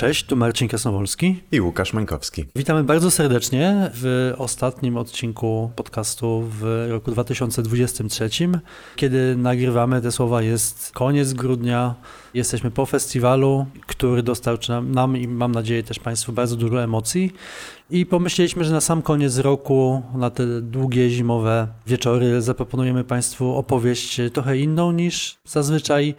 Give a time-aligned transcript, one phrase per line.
[0.00, 2.44] Cześć, tu Marcin Krasnowolski i Łukasz Mańkowski.
[2.56, 8.30] Witamy bardzo serdecznie w ostatnim odcinku podcastu w roku 2023.
[8.96, 11.94] Kiedy nagrywamy te słowa jest koniec grudnia.
[12.34, 17.32] Jesteśmy po festiwalu, który dostarczy nam, nam i mam nadzieję też Państwu bardzo dużo emocji.
[17.90, 24.20] I pomyśleliśmy, że na sam koniec roku, na te długie zimowe wieczory, zaproponujemy Państwu opowieść
[24.32, 26.14] trochę inną niż zazwyczaj.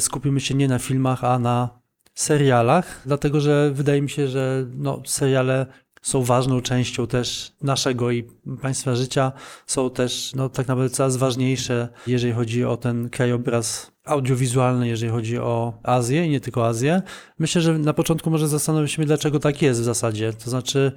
[0.00, 1.77] Skupimy się nie na filmach, a na
[2.18, 5.66] serialach, dlatego że wydaje mi się, że no, seriale
[6.02, 8.22] są ważną częścią też naszego i
[8.62, 9.32] państwa życia,
[9.66, 15.38] są też no, tak naprawdę coraz ważniejsze, jeżeli chodzi o ten krajobraz audiowizualny, jeżeli chodzi
[15.38, 17.02] o Azję i nie tylko Azję.
[17.38, 20.32] Myślę, że na początku może zastanowimy się, dlaczego tak jest w zasadzie.
[20.32, 20.92] To znaczy,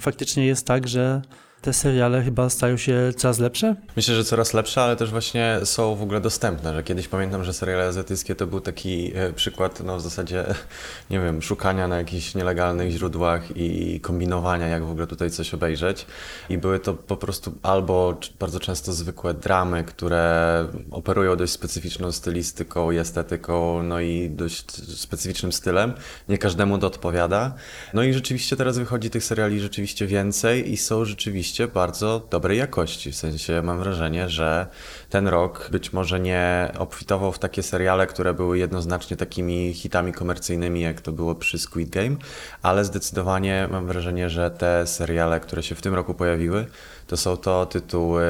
[0.00, 1.22] faktycznie jest tak, że
[1.62, 3.76] te seriale chyba stają się coraz lepsze?
[3.96, 7.52] Myślę, że coraz lepsze, ale też właśnie są w ogóle dostępne, że kiedyś pamiętam, że
[7.52, 10.44] seriale azjatyckie to był taki e, przykład, no w zasadzie,
[11.10, 16.06] nie wiem, szukania na jakichś nielegalnych źródłach i kombinowania, jak w ogóle tutaj coś obejrzeć.
[16.48, 22.90] I były to po prostu albo bardzo często zwykłe dramy, które operują dość specyficzną stylistyką
[22.90, 25.92] i estetyką, no i dość specyficznym stylem.
[26.28, 27.54] Nie każdemu to odpowiada.
[27.94, 32.58] No i rzeczywiście teraz wychodzi tych seriali rzeczywiście więcej i są rzeczywiście rzeczywiście bardzo dobrej
[32.58, 33.12] jakości.
[33.12, 34.66] W sensie mam wrażenie, że
[35.10, 40.80] ten rok być może nie obfitował w takie seriale, które były jednoznacznie takimi hitami komercyjnymi,
[40.80, 42.16] jak to było przy Squid Game,
[42.62, 46.66] ale zdecydowanie mam wrażenie, że te seriale, które się w tym roku pojawiły,
[47.06, 48.24] to są to tytuły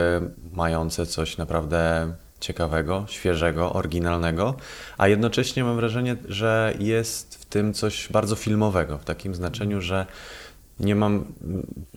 [0.52, 4.54] mające coś naprawdę ciekawego, świeżego, oryginalnego,
[4.98, 10.06] a jednocześnie mam wrażenie, że jest w tym coś bardzo filmowego, w takim znaczeniu, że
[10.81, 11.25] nie mam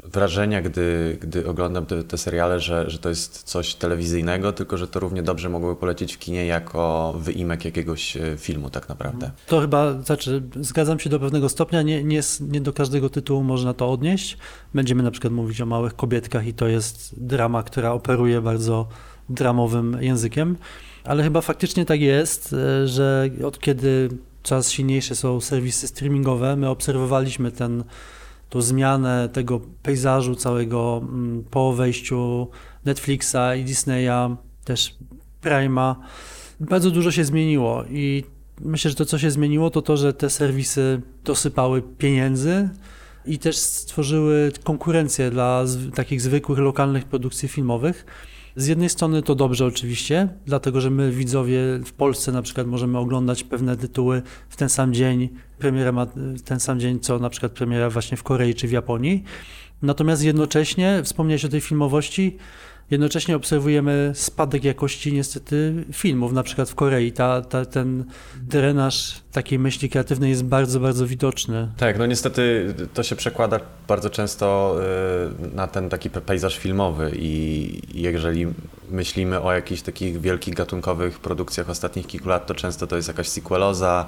[0.03, 4.87] wrażenia, gdy, gdy oglądam te, te, seriale, że, że to jest coś telewizyjnego, tylko że
[4.87, 9.31] to równie dobrze mogłoby polecieć w kinie jako wyimek jakiegoś e, filmu tak naprawdę.
[9.47, 13.73] To chyba, znaczy zgadzam się do pewnego stopnia, nie, nie, nie do każdego tytułu można
[13.73, 14.37] to odnieść.
[14.73, 18.87] Będziemy na przykład mówić o małych kobietkach i to jest drama, która operuje bardzo
[19.29, 20.57] dramowym językiem,
[21.03, 24.09] ale chyba faktycznie tak jest, e, że od kiedy
[24.43, 27.83] coraz silniejsze są serwisy streamingowe, my obserwowaliśmy ten
[28.53, 32.47] tą zmianę tego pejzażu całego mm, po wejściu
[32.85, 34.95] Netflixa i Disneya, też
[35.41, 35.95] Prima.
[36.59, 38.23] Bardzo dużo się zmieniło i
[38.61, 42.69] myślę, że to, co się zmieniło, to to, że te serwisy dosypały pieniędzy
[43.25, 45.65] i też stworzyły konkurencję dla
[45.95, 48.05] takich zwykłych, lokalnych produkcji filmowych.
[48.55, 52.97] Z jednej strony to dobrze oczywiście, dlatego że my widzowie w Polsce na przykład możemy
[52.97, 55.29] oglądać pewne tytuły w ten sam dzień,
[55.63, 56.07] premiera ma
[56.45, 59.23] ten sam dzień co na przykład premiera właśnie w Korei czy w Japonii.
[59.81, 62.37] Natomiast jednocześnie, wspomniałeś o tej filmowości,
[62.91, 67.11] Jednocześnie obserwujemy spadek jakości niestety filmów, na przykład w Korei.
[67.11, 68.05] Ta, ta, ten
[68.47, 71.67] drenaż takiej myśli kreatywnej jest bardzo, bardzo widoczny.
[71.77, 74.75] Tak, no niestety to się przekłada bardzo często
[75.51, 78.47] y, na ten taki pejzaż filmowy i jeżeli
[78.93, 83.27] myślimy o jakichś takich wielkich gatunkowych produkcjach ostatnich kilku lat, to często to jest jakaś
[83.27, 84.07] sequeloza,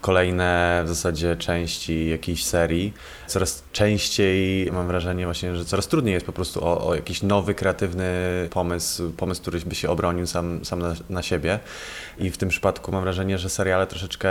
[0.00, 2.92] kolejne w zasadzie części jakiejś serii.
[3.26, 7.54] Coraz częściej mam wrażenie właśnie, że coraz trudniej jest po prostu o, o jakiś nowy,
[7.54, 8.04] kreatywny
[8.50, 11.58] pomysł, pomysł, który by się obronił sam, sam na, na siebie.
[12.18, 14.30] I w tym przypadku mam wrażenie, że seriale troszeczkę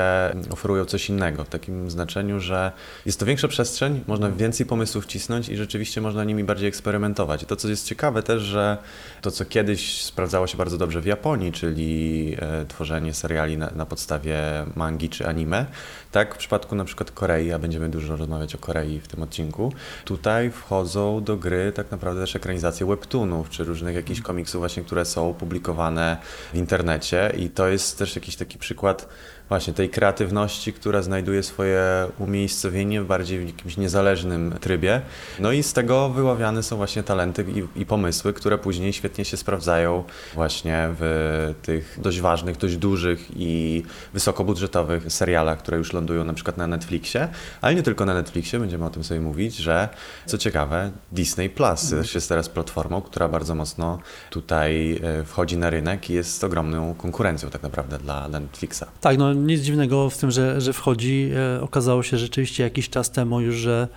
[0.49, 2.71] oferują coś innego, w takim znaczeniu, że
[3.05, 7.43] jest to większa przestrzeń, można więcej pomysłów cisnąć i rzeczywiście można nimi bardziej eksperymentować.
[7.43, 8.77] I to, co jest ciekawe też, że
[9.21, 13.85] to, co kiedyś sprawdzało się bardzo dobrze w Japonii, czyli e, tworzenie seriali na, na
[13.85, 14.39] podstawie
[14.75, 15.65] mangi czy anime,
[16.11, 19.73] tak w przypadku na przykład Korei, a będziemy dużo rozmawiać o Korei w tym odcinku,
[20.05, 25.05] tutaj wchodzą do gry tak naprawdę też ekranizacje webtoonów, czy różnych jakichś komiksów właśnie, które
[25.05, 26.17] są publikowane
[26.53, 29.07] w internecie i to jest też jakiś taki przykład
[29.51, 31.83] właśnie tej kreatywności, która znajduje swoje
[32.19, 35.01] umiejscowienie bardziej w jakimś niezależnym trybie.
[35.39, 37.45] No i z tego wyławiane są właśnie talenty
[37.75, 40.03] i, i pomysły, które później świetnie się sprawdzają
[40.33, 43.83] właśnie w tych dość ważnych, dość dużych i
[44.13, 47.27] wysokobudżetowych serialach, które już lądują na przykład na Netflixie,
[47.61, 49.89] ale nie tylko na Netflixie, będziemy o tym sobie mówić, że
[50.25, 53.99] co ciekawe, Disney Plus też jest teraz platformą, która bardzo mocno
[54.29, 58.83] tutaj e, wchodzi na rynek i jest ogromną konkurencją tak naprawdę dla Netflixa.
[59.01, 61.31] Tak, no nic dziwnego w tym, że, że wchodzi.
[61.57, 63.87] E, okazało się rzeczywiście jakiś czas temu już, że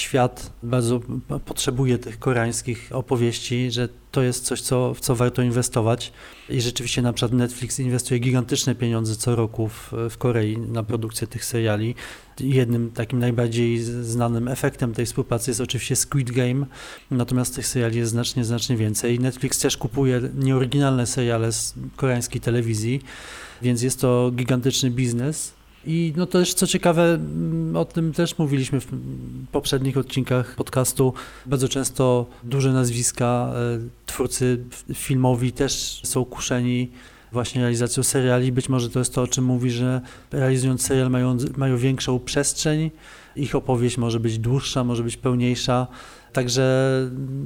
[0.00, 1.00] świat bardzo
[1.44, 6.12] potrzebuje tych koreańskich opowieści, że to jest coś, co, w co warto inwestować.
[6.48, 11.26] I rzeczywiście na przykład Netflix inwestuje gigantyczne pieniądze co roku w, w Korei na produkcję
[11.26, 11.94] tych seriali.
[12.40, 16.66] Jednym takim najbardziej znanym efektem tej współpracy jest oczywiście Squid Game,
[17.10, 19.20] natomiast tych seriali jest znacznie, znacznie więcej.
[19.20, 23.02] Netflix też kupuje nieoryginalne seriale z koreańskiej telewizji,
[23.62, 25.57] więc jest to gigantyczny biznes.
[25.88, 28.86] I no też co ciekawe, mm, o tym też mówiliśmy w
[29.52, 31.14] poprzednich odcinkach podcastu,
[31.46, 34.64] bardzo często duże nazwiska, e, twórcy
[34.94, 36.90] filmowi też są kuszeni
[37.32, 38.52] właśnie realizacją seriali.
[38.52, 40.00] Być może to jest to, o czym mówi, że
[40.32, 42.90] realizując serial mają, mają większą przestrzeń,
[43.36, 45.86] ich opowieść może być dłuższa, może być pełniejsza.
[46.32, 46.92] Także,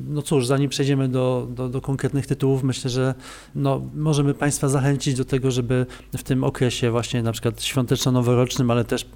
[0.09, 3.15] no cóż, zanim przejdziemy do, do, do, konkretnych tytułów, myślę, że
[3.55, 5.87] no, możemy Państwa zachęcić do tego, żeby
[6.17, 9.07] w tym okresie właśnie na przykład świąteczno-noworocznym, ale też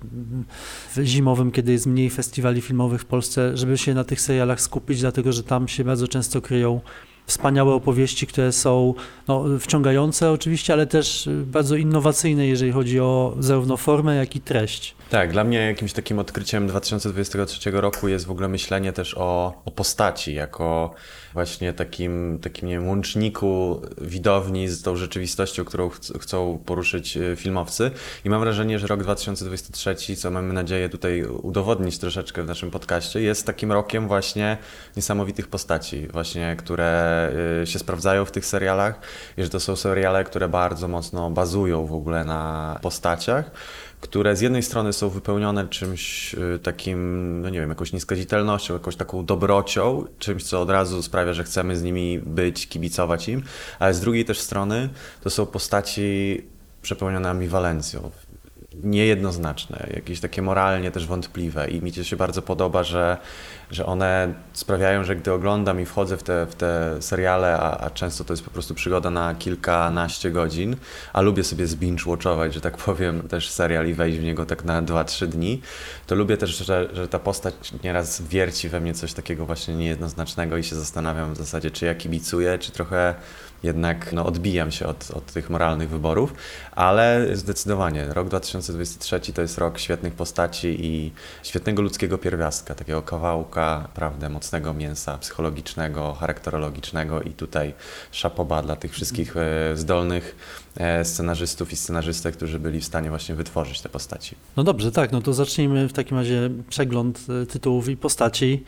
[1.02, 5.32] zimowym, kiedy jest mniej festiwali filmowych w Polsce, żeby się na tych serialach skupić, dlatego
[5.32, 6.80] że tam się bardzo często kryją
[7.26, 8.94] wspaniałe opowieści, które są
[9.28, 14.95] no, wciągające oczywiście, ale też bardzo innowacyjne, jeżeli chodzi o zarówno formę, jak i treść.
[15.10, 19.70] Tak, dla mnie jakimś takim odkryciem 2023 roku jest w ogóle myślenie też o, o
[19.70, 20.94] postaci, jako
[21.34, 27.36] właśnie takim, takim nie wiem, łączniku widowni z tą rzeczywistością, którą ch chcą poruszyć e,
[27.36, 27.90] filmowcy.
[28.24, 33.20] I mam wrażenie, że rok 2023, co mamy nadzieję tutaj udowodnić troszeczkę w naszym podcaście,
[33.20, 34.58] jest takim rokiem właśnie
[34.96, 37.32] niesamowitych postaci, właśnie, które
[37.62, 39.00] e, się sprawdzają w tych serialach
[39.36, 43.50] i że to są seriale, które bardzo mocno bazują w ogóle na postaciach
[44.00, 48.96] które z jednej strony są wypełnione czymś y, takim, no nie wiem, jakąś nieskazitelnością, jakąś
[48.96, 53.42] taką dobrocią, czymś, co od razu sprawia, że chcemy z nimi być, kibicować im,
[53.78, 54.88] ale z drugiej też strony
[55.22, 56.42] to są postaci
[56.82, 58.10] przepełnione ambiwalencją,
[58.82, 61.68] niejednoznaczne, jakieś takie moralnie też wątpliwe.
[61.68, 63.16] I mi się bardzo podoba, że,
[63.70, 67.90] że one sprawiają, że gdy oglądam i wchodzę w te, w te seriale, a, a
[67.90, 70.76] często to jest po prostu przygoda na kilkanaście godzin,
[71.12, 74.82] a lubię sobie zbinge-watchować, że tak powiem, też serial i wejść w niego tak na
[74.82, 75.62] 2-3 dni,
[76.06, 80.56] to lubię też, że, że ta postać nieraz wierci we mnie coś takiego właśnie niejednoznacznego
[80.56, 83.14] i się zastanawiam w zasadzie, czy ja kibicuję, czy trochę
[83.66, 86.34] jednak no, odbijam się od, od tych moralnych wyborów,
[86.72, 93.88] ale zdecydowanie rok 2023 to jest rok świetnych postaci i świetnego ludzkiego pierwiastka, takiego kawałka,
[93.94, 97.74] prawdę, mocnego mięsa psychologicznego, charakterologicznego i tutaj
[98.10, 100.36] szapoba dla tych wszystkich e, zdolnych
[101.04, 104.36] scenarzystów i scenarzystek, którzy byli w stanie właśnie wytworzyć te postaci.
[104.56, 108.64] No dobrze, tak, no to zacznijmy w takim razie przegląd e, tytułów i postaci.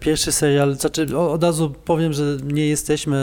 [0.00, 3.16] Pierwszy serial, znaczy od razu powiem, że nie jesteśmy,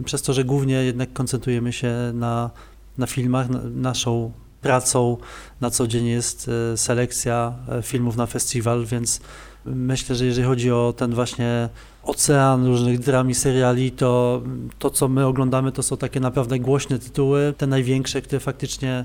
[0.00, 2.50] e, przez to, że głównie jednak koncentrujemy się na,
[2.98, 5.16] na filmach, na, naszą pracą
[5.60, 9.20] na co dzień jest e, selekcja e, filmów na festiwal, więc
[9.64, 11.68] myślę, że jeżeli chodzi o ten właśnie
[12.06, 14.42] ocean różnych dram i seriali, to
[14.78, 19.04] to, co my oglądamy, to są takie naprawdę głośne tytuły, te największe, które faktycznie,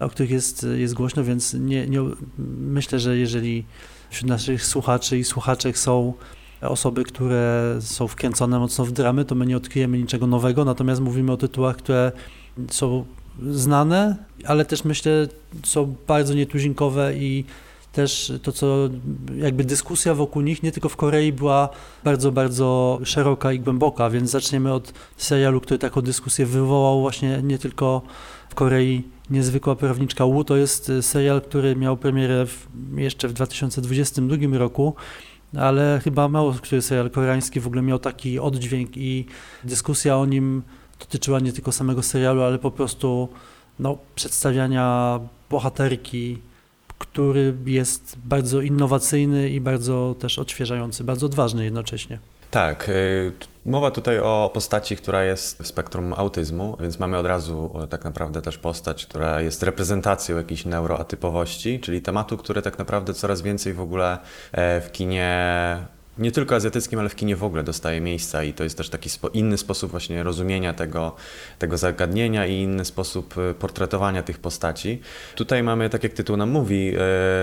[0.00, 2.00] o których jest, jest głośno, więc nie, nie,
[2.58, 3.64] myślę, że jeżeli
[4.10, 6.12] wśród naszych słuchaczy i słuchaczek są
[6.60, 11.32] osoby, które są wkręcone mocno w dramy, to my nie odkryjemy niczego nowego, natomiast mówimy
[11.32, 12.12] o tytułach, które
[12.70, 13.04] są
[13.50, 15.28] znane, ale też myślę
[15.64, 17.44] są bardzo nietuzinkowe i
[17.94, 18.88] też to, co
[19.36, 21.68] jakby dyskusja wokół nich nie tylko w Korei była
[22.04, 27.58] bardzo, bardzo szeroka i głęboka, więc zaczniemy od serialu, który taką dyskusję wywołał właśnie nie
[27.58, 28.02] tylko
[28.48, 30.44] w Korei Niezwykła Prawniczka Wu.
[30.44, 34.94] To jest y, serial, który miał premierę w, jeszcze w 2022 roku,
[35.56, 39.26] ale chyba mało który serial koreański w ogóle miał taki oddźwięk i
[39.64, 40.62] dyskusja o nim
[41.00, 43.28] dotyczyła nie tylko samego serialu, ale po prostu
[43.78, 46.38] no, przedstawiania bohaterki,
[46.98, 52.18] który jest bardzo innowacyjny i bardzo też odświeżający, bardzo odważny jednocześnie.
[52.50, 53.32] Tak, y,
[53.66, 58.42] mowa tutaj o postaci, która jest w spektrum autyzmu, więc mamy od razu tak naprawdę
[58.42, 63.80] też postać, która jest reprezentacją jakiejś neuroatypowości, czyli tematu, który tak naprawdę coraz więcej w
[63.80, 64.18] ogóle
[64.52, 65.76] e, w kinie
[66.18, 69.08] nie tylko azjatyckim, ale w kinie w ogóle dostaje miejsca i to jest też taki
[69.08, 71.16] spo, inny sposób właśnie rozumienia tego,
[71.58, 75.00] tego zagadnienia i inny sposób e, portretowania tych postaci.
[75.34, 76.92] Tutaj mamy, tak jak tytuł nam mówi,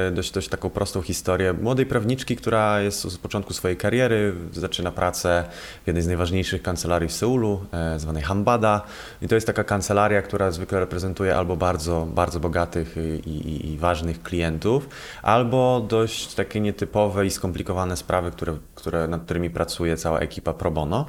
[0.07, 4.91] e, dość, dość taką prostą historię młodej prawniczki, która jest z początku swojej kariery, zaczyna
[4.91, 5.43] pracę
[5.83, 8.81] w jednej z najważniejszych kancelarii w Seulu, e, zwanej Hambada
[9.21, 13.77] i to jest taka kancelaria, która zwykle reprezentuje albo bardzo, bardzo bogatych i, i, i
[13.77, 14.89] ważnych klientów,
[15.21, 20.71] albo dość takie nietypowe i skomplikowane sprawy, które które, nad którymi pracuje cała ekipa pro
[20.71, 21.05] bono.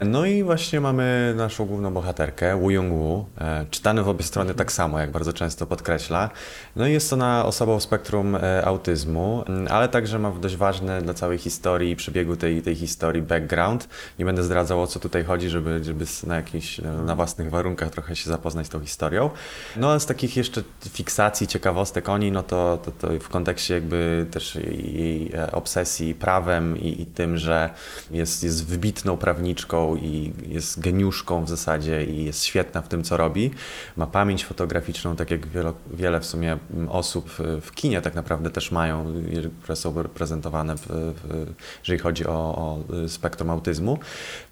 [0.00, 4.72] No i właśnie mamy naszą główną bohaterkę, Wu Jung-woo, e, czytany w obie strony tak
[4.72, 6.30] samo, jak bardzo często podkreśla.
[6.76, 11.38] No i jest ona osobą spektrum e, autyzmu, ale także ma dość ważny dla całej
[11.38, 13.88] historii i przebiegu tej, tej historii background.
[14.18, 18.16] Nie będę zdradzał o co tutaj chodzi, żeby, żeby na jakichś, na własnych warunkach trochę
[18.16, 19.30] się zapoznać z tą historią.
[19.76, 23.74] No a z takich jeszcze fiksacji, ciekawostek o niej, no to, to, to w kontekście
[23.74, 27.70] jakby też jej e, obsesji prawem i i, tym, że
[28.10, 33.16] jest, jest wybitną prawniczką i jest geniuszką w zasadzie i jest świetna w tym, co
[33.16, 33.50] robi.
[33.96, 36.58] Ma pamięć fotograficzną, tak jak wiele, wiele w sumie
[36.88, 39.12] osób w kinie tak naprawdę też mają,
[39.62, 41.46] które są reprezentowane, w, w,
[41.78, 43.98] jeżeli chodzi o, o spektrum autyzmu.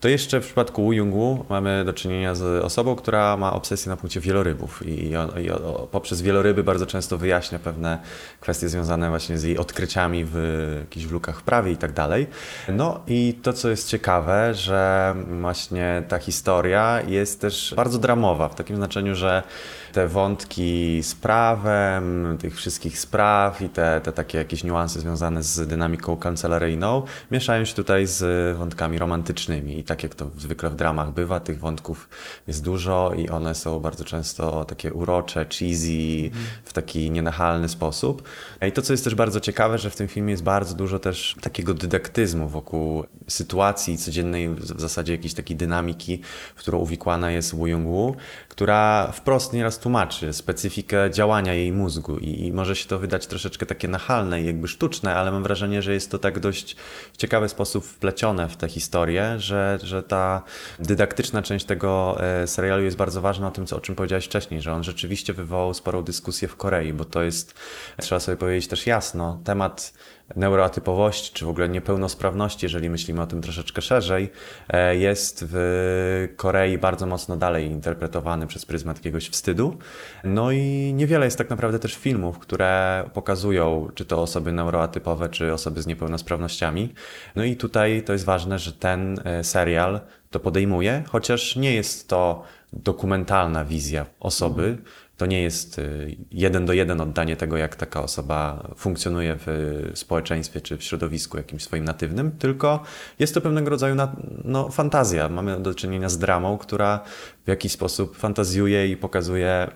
[0.00, 3.96] To jeszcze w przypadku Wu Jung mamy do czynienia z osobą, która ma obsesję na
[3.96, 5.50] punkcie wielorybów i, i, i
[5.90, 7.98] poprzez wieloryby bardzo często wyjaśnia pewne
[8.40, 10.36] kwestie związane właśnie z jej odkryciami w
[10.80, 12.26] jakichś lukach w prawie i tak dalej.
[12.68, 18.54] No i to, co jest ciekawe, że właśnie ta historia jest też bardzo dramowa, w
[18.54, 19.42] takim znaczeniu, że
[19.92, 25.68] te wątki z prawem, tych wszystkich spraw i te, te takie jakieś niuanse związane z
[25.68, 29.78] dynamiką kancelaryjną mieszają się tutaj z wątkami romantycznymi.
[29.78, 32.08] I tak jak to zwykle w dramach bywa, tych wątków
[32.46, 36.30] jest dużo i one są bardzo często takie urocze, cheesy,
[36.64, 38.22] w taki nienachalny sposób.
[38.68, 41.36] I to, co jest też bardzo ciekawe, że w tym filmie jest bardzo dużo też
[41.40, 46.20] takiego dydaktyzmu wokół sytuacji codziennej, w zasadzie jakiejś takiej dynamiki,
[46.54, 48.14] w którą uwikłana jest Wu Jung-woo,
[48.48, 53.66] która wprost nieraz tłumaczy specyfikę działania jej mózgu i, i, może się to wydać troszeczkę
[53.66, 56.76] takie nachalne i jakby sztuczne, ale mam wrażenie, że jest to tak dość
[57.12, 60.42] w ciekawy sposób wplecione w tę historię, że, że ta
[60.78, 64.62] dydaktyczna część tego e, serialu jest bardzo ważna o tym, co, o czym powiedziałeś wcześniej,
[64.62, 67.54] że on rzeczywiście wywołał sporą dyskusję w Korei, bo to jest,
[68.00, 69.92] trzeba sobie powiedzieć też jasno, temat
[70.36, 74.30] neuroatypowości, czy w ogóle niepełnosprawności, jeżeli myślimy o tym troszeczkę szerzej,
[74.68, 79.78] e, jest w Korei bardzo mocno dalej interpretowany przez pryzmat jakiegoś wstydu.
[80.24, 85.52] No i niewiele jest tak naprawdę też filmów, które pokazują, czy to osoby neuroatypowe, czy
[85.52, 86.94] osoby z niepełnosprawnościami.
[87.36, 92.08] No i tutaj to jest ważne, że ten e, serial to podejmuje, chociaż nie jest
[92.08, 94.78] to dokumentalna wizja osoby,
[95.22, 100.60] to nie jest y, jeden do jeden oddanie tego, jak taka osoba funkcjonuje w społeczeństwie
[100.60, 102.82] czy w środowisku jakimś swoim natywnym, tylko
[103.18, 103.96] jest to pewnego rodzaju
[104.44, 105.28] no, fantazja.
[105.28, 107.00] Mamy do czynienia z dramą, która
[107.44, 109.70] w jakiś sposób fantazjuje i pokazuje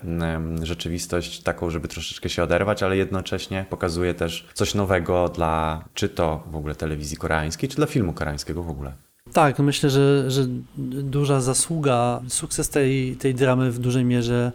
[0.63, 6.43] rzeczywistość taką, żeby troszeczkę się oderwać, ale jednocześnie pokazuje też coś nowego dla czy to
[6.51, 8.93] w ogóle telewizji koreańskiej, czy dla filmu koreańskiego w ogóle.
[9.33, 10.45] Tak, myślę, że, że
[11.03, 14.51] duża zasługa, sukces tej, tej dramy w dużej mierze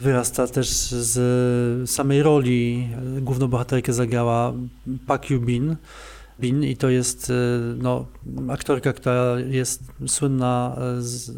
[0.00, 2.88] wyrasta też z samej roli.
[3.20, 4.52] Główną bohaterkę zagrała
[5.06, 5.76] Pak Yu Bin.
[6.62, 7.32] I to jest
[7.76, 8.06] no,
[8.48, 11.30] aktorka, która jest słynna z,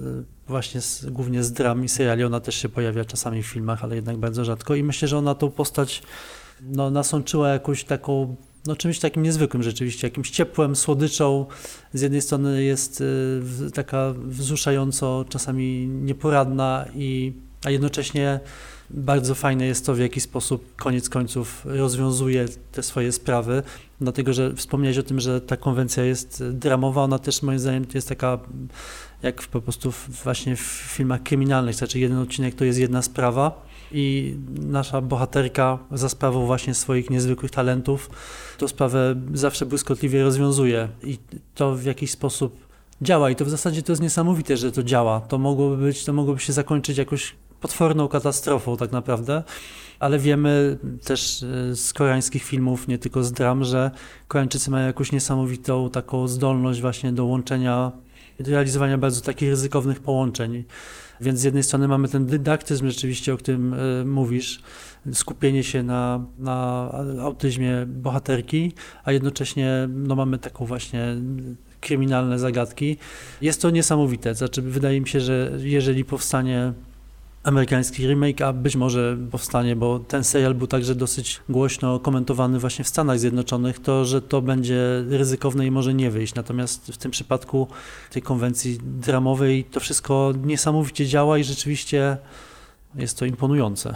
[0.47, 2.25] właśnie z, głównie z dram i seriali.
[2.25, 5.35] Ona też się pojawia czasami w filmach, ale jednak bardzo rzadko i myślę, że ona
[5.35, 6.03] tą postać
[6.63, 8.37] no, nasączyła jakąś taką
[8.67, 11.47] no, czymś takim niezwykłym rzeczywiście, jakimś ciepłem, słodyczą.
[11.93, 17.33] Z jednej strony jest y, taka wzruszająco, czasami nieporadna i
[17.65, 18.41] a jednocześnie
[18.91, 23.63] bardzo fajne jest to, w jaki sposób koniec końców rozwiązuje te swoje sprawy,
[24.01, 28.09] dlatego że wspomniałeś o tym, że ta konwencja jest dramowa, ona też moim zdaniem jest
[28.09, 28.39] taka
[29.23, 29.93] jak po prostu
[30.25, 36.09] właśnie w filmach kryminalnych, znaczy jeden odcinek to jest jedna sprawa i nasza bohaterka za
[36.09, 38.11] sprawą właśnie swoich niezwykłych talentów
[38.59, 41.19] tę sprawę zawsze błyskotliwie rozwiązuje i
[41.55, 42.69] to w jakiś sposób
[43.03, 45.21] działa i to w zasadzie to jest niesamowite, że to działa.
[45.21, 49.43] To mogłoby być, to mogłoby się zakończyć jakoś potworną katastrofą tak naprawdę,
[49.99, 53.91] ale wiemy też e, z koreańskich filmów, nie tylko z dram, że
[54.29, 57.93] Koreańczycy mają jakąś niesamowitą taką zdolność właśnie do łączenia,
[58.39, 60.65] realizowania bardzo takich ryzykownych połączeń.
[61.21, 64.63] Więc z jednej strony mamy ten dydaktyzm rzeczywiście, o którym y, mówisz,
[65.13, 68.73] skupienie się na, na autyzmie bohaterki,
[69.05, 71.17] a jednocześnie no, mamy taką właśnie
[71.81, 72.97] kryminalne zagadki.
[73.41, 74.35] Jest to niesamowite.
[74.35, 76.73] Znaczy, wydaje mi się, że jeżeli powstanie
[77.43, 82.85] amerykański remake, a być może powstanie, bo ten serial był także dosyć głośno komentowany właśnie
[82.85, 86.35] w Stanach Zjednoczonych, to, że to będzie ryzykowne i może nie wyjść.
[86.35, 87.69] Natomiast w tym przypadku
[88.11, 92.17] tej konwencji dramowej to wszystko niesamowicie działa i rzeczywiście
[92.95, 93.95] jest to imponujące.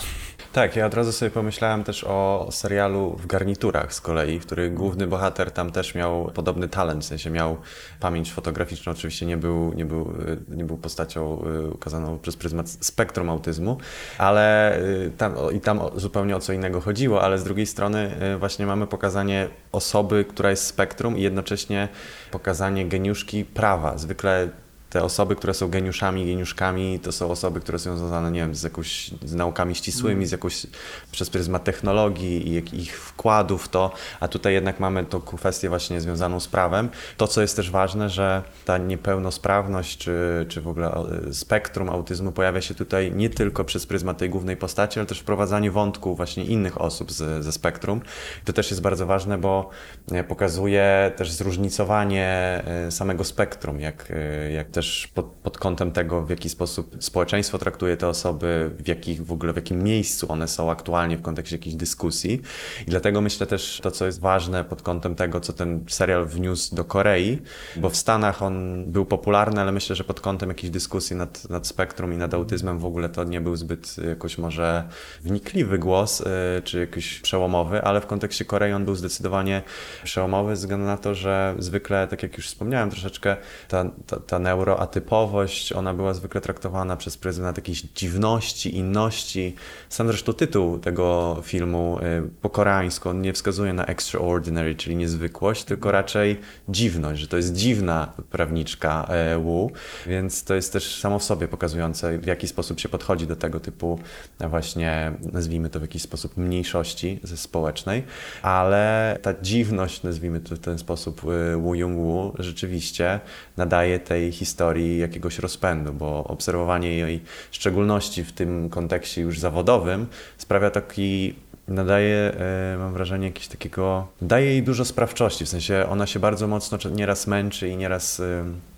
[0.52, 4.74] Tak, ja od razu sobie pomyślałem też o serialu w garniturach z kolei, w którym
[4.74, 7.56] główny bohater tam też miał podobny talent, w sensie miał
[8.00, 10.12] pamięć fotograficzną, oczywiście nie był, nie był,
[10.48, 13.76] nie był postacią y, ukazaną przez pryzmat spektrum autyzmu,
[14.18, 18.66] ale y, tam, i tam zupełnie o co innego chodziło, ale z drugiej strony właśnie
[18.66, 21.88] mamy pokazanie osoby, która jest spektrum i jednocześnie
[22.30, 23.98] pokazanie geniuszki prawa.
[23.98, 24.48] Zwykle
[24.92, 28.62] te osoby, które są geniuszami, geniuszkami, to są osoby, które są związane, nie wiem, z
[28.62, 30.26] jakąś, z naukami ścisłymi, mm.
[30.26, 30.66] z jakąś,
[31.12, 36.00] przez pryzmat technologii i ich wkładu w to, a tutaj jednak mamy tą kwestię właśnie
[36.00, 36.88] związaną z prawem.
[37.16, 42.60] To, co jest też ważne, że ta niepełnosprawność, czy, czy w ogóle spektrum autyzmu pojawia
[42.60, 46.80] się tutaj nie tylko przez pryzmat tej głównej postaci, ale też wprowadzanie wątków właśnie innych
[46.80, 48.00] osób z, ze spektrum.
[48.44, 49.70] to też jest bardzo ważne, bo
[50.12, 52.26] e, pokazuje też zróżnicowanie
[52.66, 54.81] e, samego spektrum, jak, e, jak też
[55.14, 59.52] pod, pod kątem tego, w jaki sposób społeczeństwo traktuje te osoby, w, jakich, w ogóle
[59.52, 62.42] w jakim miejscu one są aktualnie w kontekście jakichś dyskusji.
[62.86, 66.74] I dlatego myślę też to, co jest ważne pod kątem tego, co ten serial wniósł
[66.74, 67.38] do Korei,
[67.76, 71.66] bo w Stanach on był popularny, ale myślę, że pod kątem jakiejś dyskusji nad, nad
[71.66, 74.88] spektrum i nad autyzmem w ogóle to nie był zbyt jakoś może
[75.22, 76.24] wnikliwy głos, y,
[76.64, 79.62] czy jakiś przełomowy, ale w kontekście Korei on był zdecydowanie
[80.04, 83.36] przełomowy ze względu na to, że zwykle, tak jak już wspomniałem troszeczkę,
[83.68, 84.38] ta, ta, ta
[84.72, 89.54] neuroatypowość, ona była zwykle traktowana przez pryzmat jakiejś dziwności, inności.
[89.88, 95.64] Sam zresztą tytuł tego filmu y, po koreańsku, on nie wskazuje na extraordinary, czyli niezwykłość,
[95.64, 99.70] tylko raczej dziwność, że to jest dziwna prawniczka y, Wu,
[100.06, 103.60] więc to jest też samo w sobie pokazujące, w jaki sposób się podchodzi do tego
[103.60, 103.98] typu
[104.40, 108.04] właśnie, nazwijmy to w jakiś sposób, mniejszości ze społecznej,
[108.42, 113.20] ale ta dziwność, nazwijmy to w ten sposób, y, Wu Jung-Wu rzeczywiście
[113.56, 114.61] nadaje tej historii
[114.98, 120.06] jakiegoś rozpędu, bo obserwowanie jej szczególności w tym kontekście już zawodowym
[120.38, 121.34] sprawia taki
[121.68, 122.32] nadaje,
[122.74, 126.78] y, mam wrażenie, jakiegoś takiego, daje jej dużo sprawczości, w sensie ona się bardzo mocno
[126.90, 128.22] nieraz męczy i nieraz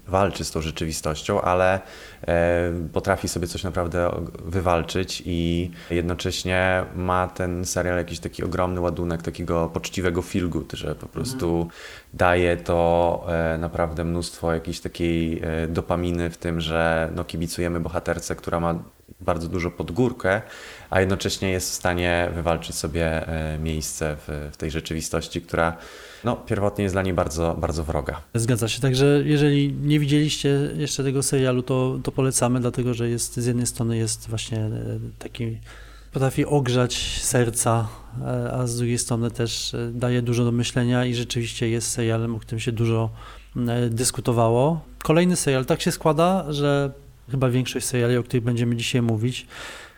[0.07, 1.81] walczy z tą rzeczywistością, ale
[2.27, 4.11] e, potrafi sobie coś naprawdę
[4.45, 10.95] wywalczyć i jednocześnie ma ten serial jakiś taki ogromny ładunek takiego poczciwego feel good, że
[10.95, 11.71] po prostu mhm.
[12.15, 18.37] daje to e, naprawdę mnóstwo jakiejś takiej e, dopaminy w tym, że no, kibicujemy bohaterce,
[18.37, 18.75] która ma
[19.25, 20.43] bardzo dużo podgórkę,
[20.91, 23.27] a jednocześnie jest w stanie wywalczyć sobie
[23.59, 25.77] miejsce w, w tej rzeczywistości, która
[26.25, 28.21] no, pierwotnie jest dla niej bardzo, bardzo wroga.
[28.35, 33.37] Zgadza się, także jeżeli nie widzieliście jeszcze tego serialu, to, to polecamy, dlatego że jest
[33.37, 34.71] z jednej strony jest właśnie e,
[35.19, 35.59] taki,
[36.13, 37.89] potrafi ogrzać serca,
[38.23, 42.35] e, a z drugiej strony też e, daje dużo do myślenia i rzeczywiście jest serialem,
[42.35, 43.11] o którym się dużo
[43.91, 44.81] dyskutowało.
[45.03, 46.93] Kolejny serial, tak się składa, że
[47.31, 49.47] chyba większość seriali, o których będziemy dzisiaj mówić,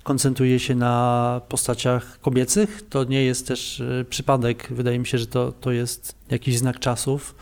[0.02, 2.82] koncentruje się na postaciach kobiecych.
[2.90, 4.68] To nie jest też e, przypadek.
[4.70, 7.34] Wydaje mi się, że to, to jest jakiś znak czasów,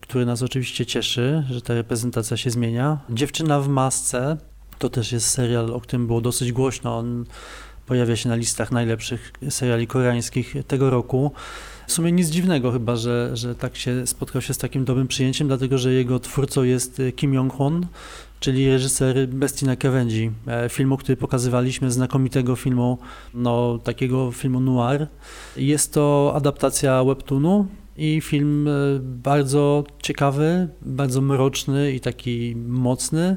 [0.00, 2.98] który nas oczywiście cieszy, że ta reprezentacja się zmienia.
[3.10, 4.36] Dziewczyna w masce
[4.78, 6.98] to też jest serial, o którym było dosyć głośno.
[6.98, 7.24] On
[7.86, 11.32] pojawia się na listach najlepszych seriali koreańskich tego roku.
[11.86, 15.48] W sumie nic dziwnego chyba, że, że tak się spotkał się z takim dobrym przyjęciem,
[15.48, 17.86] dlatego że jego twórcą jest Kim Jong-hon,
[18.40, 22.98] czyli reżyser Bestii na krawędzi, e, filmu, który pokazywaliśmy, znakomitego filmu,
[23.34, 25.06] no takiego filmu noir.
[25.56, 28.70] Jest to adaptacja webtoonu i film e,
[29.00, 33.36] bardzo ciekawy, bardzo mroczny i taki mocny,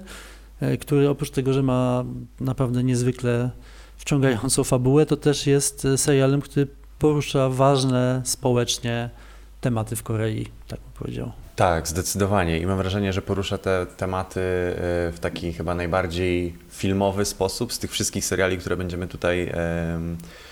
[0.60, 2.06] e, który oprócz tego, że ma
[2.40, 3.52] naprawdę niezwykle
[3.98, 6.68] wciągającą fabułę, to też jest serialem, który
[7.00, 9.10] porusza ważne społecznie
[9.62, 11.32] tematy w Korei, tak bym powiedział.
[11.62, 12.60] Tak, zdecydowanie.
[12.60, 17.80] I mam wrażenie, że porusza te tematy y, w taki chyba najbardziej filmowy sposób z
[17.80, 19.52] tych wszystkich seriali, które będziemy tutaj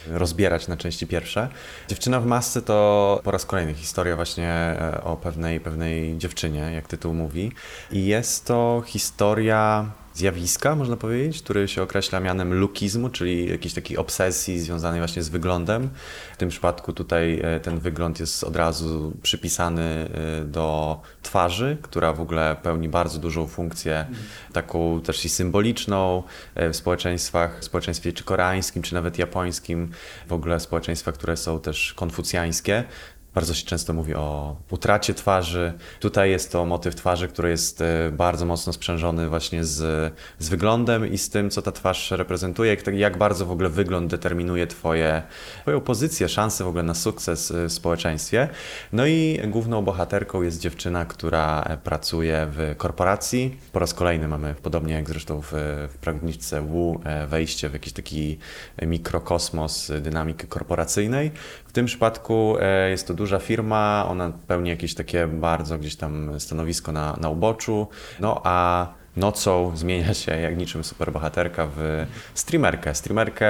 [0.07, 1.47] rozbierać na części pierwsze.
[1.87, 6.87] Dziewczyna w masce to po raz kolejny historia właśnie e, o pewnej, pewnej dziewczynie, jak
[6.87, 7.51] tytuł mówi.
[7.91, 13.97] I jest to historia zjawiska, można powiedzieć, który się określa mianem lukizmu, czyli jakiejś takiej
[13.97, 15.89] obsesji związanej właśnie z wyglądem.
[16.33, 20.09] W tym przypadku tutaj e, ten wygląd jest od razu przypisany
[20.41, 24.05] e, do twarzy, która w ogóle pełni bardzo dużą funkcję,
[24.53, 26.23] taką też i symboliczną
[26.55, 29.89] e, w społeczeństwach, w społeczeństwie czy koreańskim, czy nawet japońskim,
[30.27, 32.83] w ogóle społeczeństwa, które są też konfucjańskie.
[33.35, 35.73] Bardzo się często mówi o utracie twarzy.
[35.99, 41.13] Tutaj jest to motyw twarzy, który jest e, bardzo mocno sprzężony właśnie z, z wyglądem
[41.13, 45.23] i z tym, co ta twarz reprezentuje, jak, jak bardzo w ogóle wygląd determinuje twoje,
[45.61, 48.49] Twoją pozycję, szansę w ogóle na sukces e, w społeczeństwie.
[48.93, 53.57] No i główną bohaterką jest dziewczyna, która e, pracuje w korporacji.
[53.71, 55.51] Po raz kolejny mamy, podobnie jak zresztą w,
[55.93, 58.37] w Pragniczce Wu, wejście w jakiś taki
[58.81, 61.31] mikrokosmos dynamiki korporacyjnej.
[61.79, 62.57] Tym przypadku
[62.89, 67.87] jest to duża firma, ona pełni jakieś takie bardzo gdzieś tam stanowisko na, na uboczu,
[68.19, 68.87] no a
[69.17, 72.95] nocą zmienia się jak niczym superbohaterka w streamerkę.
[72.95, 73.47] Streamerkę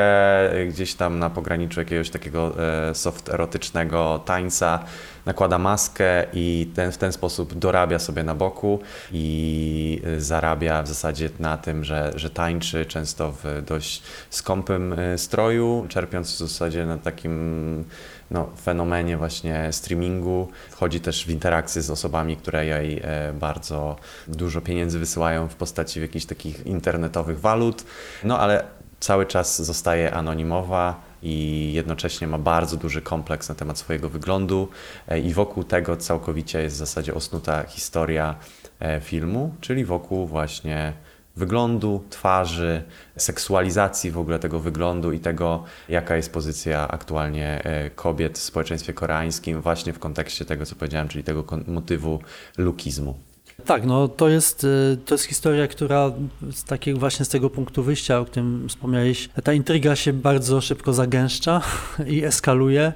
[0.69, 2.55] gdzieś tam na pograniczu jakiegoś takiego
[2.89, 4.79] e, soft erotycznego tańca,
[5.25, 8.79] nakłada maskę i ten, w ten sposób dorabia sobie na boku
[9.11, 15.85] i zarabia w zasadzie na tym, że, że tańczy często w dość skąpym e, stroju,
[15.89, 17.85] czerpiąc w zasadzie na takim
[18.31, 20.47] no, fenomenie właśnie streamingu.
[20.69, 23.95] Wchodzi też w interakcję z osobami, które jej e, bardzo
[24.27, 27.83] dużo pieniędzy wysyłają w postaci jakichś takich internetowych walut,
[28.23, 28.63] no ale
[28.99, 34.67] cały czas zostaje anonimowa i jednocześnie ma bardzo duży kompleks na temat swojego wyglądu
[35.07, 38.35] e, i wokół tego całkowicie jest w zasadzie osnuta historia
[38.79, 40.93] e, filmu, czyli wokół właśnie
[41.39, 42.83] wyglądu, twarzy,
[43.17, 48.93] seksualizacji w ogóle tego wyglądu i tego, jaka jest pozycja aktualnie e, kobiet w społeczeństwie
[48.93, 52.19] koreańskim, właśnie w kontekście tego, co powiedziałem, czyli tego motywu
[52.57, 53.28] lukizmu.
[53.65, 56.11] Tak, no to jest, y, to jest historia, która
[56.51, 60.93] z takiego właśnie z tego punktu wyjścia, o którym wspomniałeś, ta intryga się bardzo szybko
[60.93, 61.61] zagęszcza
[62.07, 62.93] i eskaluje.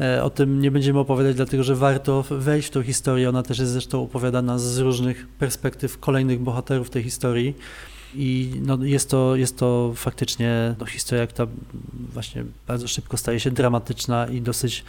[0.00, 3.28] E, o tym nie będziemy opowiadać, dlatego że warto wejść w tą historię.
[3.28, 7.54] Ona też jest zresztą opowiadana z różnych perspektyw kolejnych bohaterów tej historii.
[8.14, 11.48] I no jest, to, jest to faktycznie no, historia, która
[11.92, 14.84] właśnie bardzo szybko staje się dramatyczna i dosyć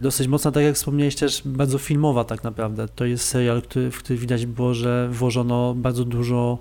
[0.00, 2.88] dosyć mocna, tak jak wspomniałeś, też bardzo filmowa tak naprawdę.
[2.88, 6.58] To jest serial, który, w który widać było, że włożono bardzo dużo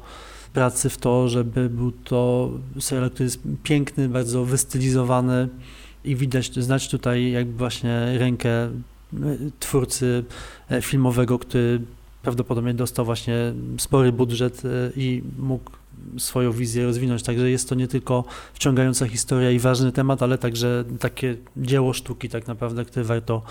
[0.53, 5.49] pracy w to, żeby był to serial, który jest piękny, bardzo wystylizowany
[6.05, 8.69] i widać, znać tutaj jakby właśnie rękę e,
[9.59, 10.23] twórcy
[10.69, 11.81] e, filmowego, który
[12.21, 15.71] prawdopodobnie dostał właśnie spory budżet e, i mógł
[16.17, 17.23] swoją wizję rozwinąć.
[17.23, 22.29] Także jest to nie tylko wciągająca historia i ważny temat, ale także takie dzieło sztuki
[22.29, 23.41] tak naprawdę, które warto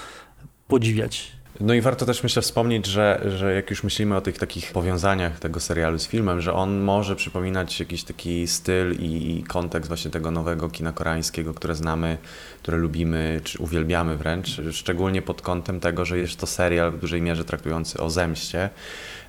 [0.68, 1.38] podziwiać.
[1.60, 5.38] No i warto też myślę wspomnieć, że, że jak już myślimy o tych takich powiązaniach
[5.38, 10.10] tego serialu z filmem, że on może przypominać jakiś taki styl i, i kontekst właśnie
[10.10, 12.18] tego nowego kina koreańskiego, które znamy,
[12.62, 17.22] które lubimy, czy uwielbiamy wręcz, szczególnie pod kątem tego, że jest to serial w dużej
[17.22, 18.70] mierze traktujący o zemście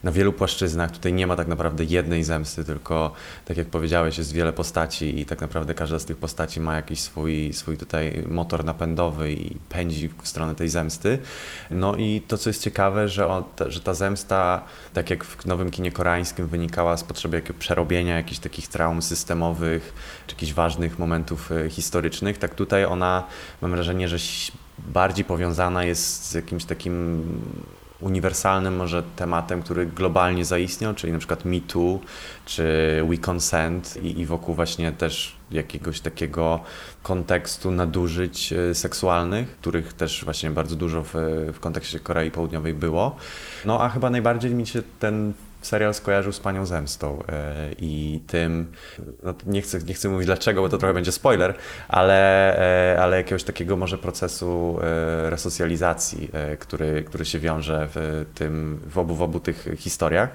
[0.03, 0.91] na wielu płaszczyznach.
[0.91, 3.11] Tutaj nie ma tak naprawdę jednej zemsty, tylko
[3.45, 6.99] tak jak powiedziałeś, jest wiele postaci i tak naprawdę każda z tych postaci ma jakiś
[6.99, 11.19] swój, swój tutaj motor napędowy i pędzi w stronę tej zemsty.
[11.71, 15.71] No i to, co jest ciekawe, że, on, że ta zemsta, tak jak w nowym
[15.71, 19.93] kinie koreańskim, wynikała z potrzeby jakiegoś przerobienia jakichś takich traum systemowych,
[20.27, 23.23] czy jakichś ważnych momentów e, historycznych, tak tutaj ona,
[23.61, 24.17] mam wrażenie, że
[24.77, 27.23] bardziej powiązana jest z jakimś takim
[28.01, 31.99] uniwersalnym może tematem, który globalnie zaistniał, czyli na przykład Me Too
[32.45, 32.63] czy
[33.09, 36.59] We Consent i, i wokół właśnie też jakiegoś takiego
[37.03, 41.13] kontekstu nadużyć e, seksualnych, których też właśnie bardzo dużo w,
[41.53, 43.15] w kontekście Korei Południowej było.
[43.65, 48.71] No a chyba najbardziej mi się ten serial skojarzył z Panią Zemstą e, i tym,
[49.23, 51.53] no nie, chcę, nie chcę mówić dlaczego, bo to trochę będzie spoiler,
[51.87, 58.79] ale, e, ale jakiegoś takiego może procesu e, resocjalizacji, który, który się wiąże w, tym,
[58.89, 60.29] w, obu, w obu tych historiach.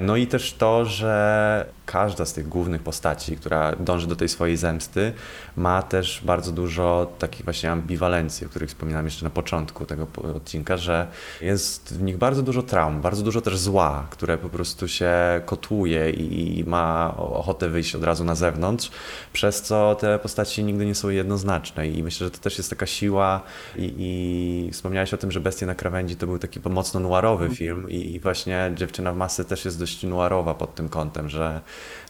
[0.00, 4.56] No i też to, że każda z tych głównych postaci, która dąży do tej swojej
[4.56, 5.12] zemsty,
[5.56, 10.76] ma też bardzo dużo takich właśnie ambiwalencji, o których wspominałem jeszcze na początku tego odcinka,
[10.76, 11.06] że
[11.40, 15.12] jest w nich bardzo dużo traum, bardzo dużo też zła, które po prostu się
[15.46, 18.90] kotłuje i ma ochotę wyjść od razu na zewnątrz,
[19.32, 21.88] przez co te postaci nigdy nie są jednoznaczne.
[21.88, 23.40] I myślę, że to też jest taka siła
[23.76, 27.90] i, i wspomniałeś o tym, że Bestie na krawędzi to był taki mocno noirowy film
[27.90, 31.60] i, właśnie Dziewczyna w masy też jest dość noirowa pod tym kątem, że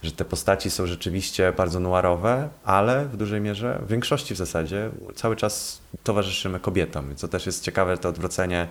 [0.04, 4.90] że te postaci są rzeczywiście bardzo noirowe, ale w dużej mierze, w większości w zasadzie,
[5.14, 7.16] cały czas towarzyszymy kobietom.
[7.16, 8.68] Co też jest ciekawe, to odwrócenie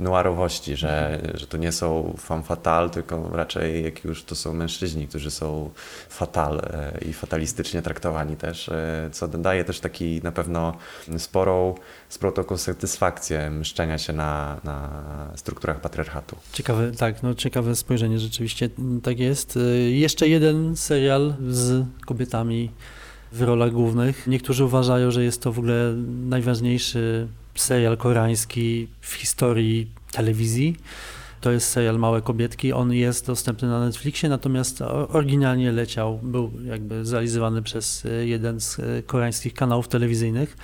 [0.00, 5.08] noirowości, że, że to nie są femme fatale, tylko raczej jak już to są mężczyźni,
[5.08, 5.70] którzy są
[6.08, 10.76] fatal e, i fatalistycznie traktowani też, e, co daje też taki na pewno
[11.18, 11.74] sporą,
[12.14, 14.90] sporą taką satysfakcję mszczenia się na, na
[15.36, 16.36] strukturach patriarchatu.
[16.52, 18.70] Ciekawe, tak, no ciekawe spojrzenie rzeczywiście,
[19.02, 19.56] tak jest.
[19.56, 22.70] E, jeszcze jeden serial z kobietami
[23.32, 24.26] w rolach głównych.
[24.26, 25.94] Niektórzy uważają, że jest to w ogóle
[26.28, 30.76] najważniejszy serial koreański w historii telewizji.
[31.40, 32.72] To jest serial Małe Kobietki.
[32.72, 38.78] On jest dostępny na Netflixie, natomiast oryginalnie leciał, był jakby zrealizowany przez e, jeden z
[38.78, 40.56] e, koreańskich kanałów telewizyjnych.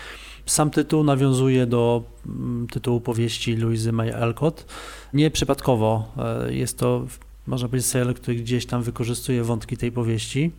[0.46, 4.66] Sam tytuł nawiązuje do mm, tytułu powieści Louisy May Alcott.
[5.14, 6.12] Nie przypadkowo
[6.46, 7.06] e, jest to,
[7.46, 10.52] można powiedzieć, serial, który gdzieś tam wykorzystuje wątki tej powieści.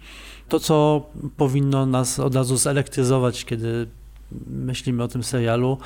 [0.49, 1.05] To, co
[1.37, 3.87] powinno nas od razu zelektryzować, kiedy
[4.47, 5.77] myślimy o tym serialu,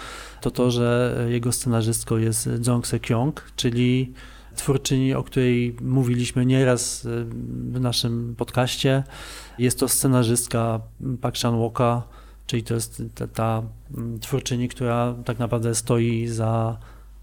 [0.42, 4.14] to to, że jego scenarzystką jest Jong Se-kyung, czyli
[4.56, 7.26] twórczyni, o której mówiliśmy nieraz y,
[7.72, 9.04] w naszym podcaście.
[9.60, 10.80] Jest to scenarzystka
[11.22, 12.02] Park Chan-woka,
[12.48, 13.64] czyli to jest ta, ta
[13.98, 16.78] mm, twórczyni, która tak naprawdę stoi za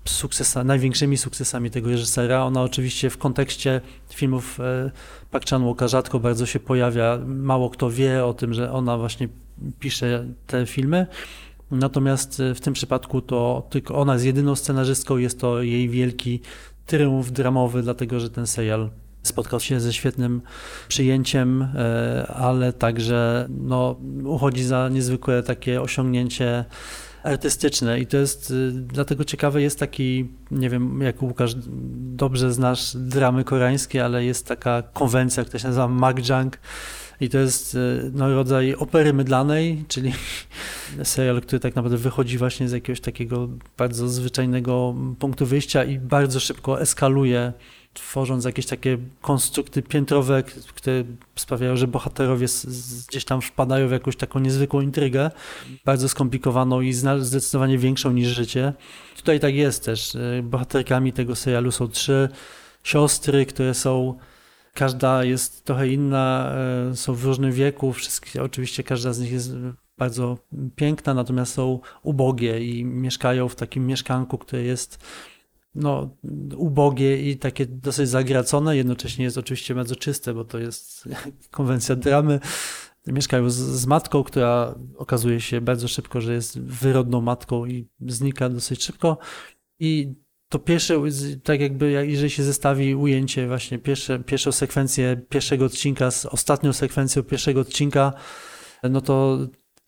[0.04, 2.44] sukcesa, największymi sukcesami tego reżysera.
[2.44, 4.90] Ona oczywiście w kontekście filmów e,
[5.30, 7.18] Park Chan-woka rzadko bardzo się pojawia.
[7.26, 9.28] Mało kto wie o tym, że ona właśnie
[9.80, 11.06] pisze te filmy.
[11.70, 16.40] Natomiast e, w tym przypadku to tylko ona jest jedyną scenarzystką, jest to jej wielki
[16.86, 18.90] triumf dramowy, dlatego że ten serial
[19.22, 20.42] spotkał się ze świetnym
[20.88, 26.64] przyjęciem, e, ale także no, uchodzi za niezwykłe takie osiągnięcie
[27.22, 28.00] artystyczne.
[28.00, 31.54] I to jest y, dlatego ciekawe jest taki, nie wiem jak Łukasz
[32.16, 36.58] dobrze znasz dramy koreańskie, ale jest taka konwencja, która się nazywa Makjang
[37.20, 40.12] i to jest y, no, rodzaj opery mydlanej, czyli
[41.02, 46.40] serial, który tak naprawdę wychodzi właśnie z jakiegoś takiego bardzo zwyczajnego punktu wyjścia i bardzo
[46.40, 47.52] szybko eskaluje
[47.94, 50.42] tworząc jakieś takie konstrukty piętrowe,
[50.74, 51.04] które
[51.36, 52.46] sprawiają, że bohaterowie
[53.08, 55.30] gdzieś tam wpadają w jakąś taką niezwykłą intrygę,
[55.84, 58.72] bardzo skomplikowaną i zdecydowanie większą niż życie.
[59.16, 60.14] Tutaj tak jest też.
[60.14, 62.28] Y, bohaterkami tego serialu są trzy
[62.84, 64.18] siostry, które są
[64.74, 66.54] każda jest trochę inna,
[66.92, 69.52] y, są w różnym wieku, wszystkie, oczywiście każda z nich jest
[69.98, 70.38] bardzo
[70.76, 74.98] piękna, natomiast są ubogie i mieszkają w takim mieszkanku, które jest
[75.74, 76.16] no,
[76.56, 81.08] ubogie i takie dosyć zagracone, jednocześnie jest oczywiście bardzo czyste, bo to jest
[81.50, 82.40] konwencja dramy.
[83.06, 88.48] Mieszkają z, z, matką, która okazuje się bardzo szybko, że jest wyrodną matką i znika
[88.48, 89.18] dosyć szybko.
[89.78, 90.14] I
[90.48, 91.02] to pierwsze,
[91.44, 97.22] tak jakby, jeżeli się zestawi ujęcie, właśnie pierwsze, pierwszą sekwencję pierwszego odcinka z ostatnią sekwencją
[97.22, 98.12] pierwszego odcinka,
[98.82, 99.38] no to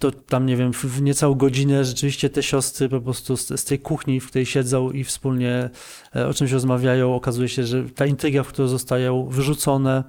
[0.04, 3.78] to tam, nie wiem, w niecałą godzinę rzeczywiście te siostry po prostu z, z, tej
[3.78, 5.70] kuchni, w której siedzą i wspólnie
[6.16, 10.04] e, o czymś rozmawiają, okazuje się, że ta intryga, w którą zostają wyrzucone,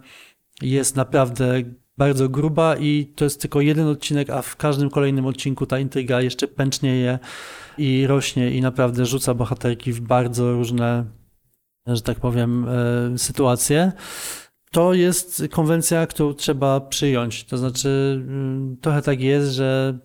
[0.61, 1.61] jest naprawdę
[1.97, 6.21] bardzo gruba i to jest tylko jeden odcinek, a w każdym kolejnym odcinku ta intryga
[6.21, 7.19] jeszcze pęcznieje
[7.77, 11.05] i rośnie i naprawdę rzuca bohaterki w bardzo różne,
[11.87, 12.67] że tak powiem,
[13.13, 13.91] e, sytuacje
[14.75, 17.43] to jest konwencja, którą trzeba przyjąć.
[17.43, 19.99] To znaczy, mm, trochę tak jest, że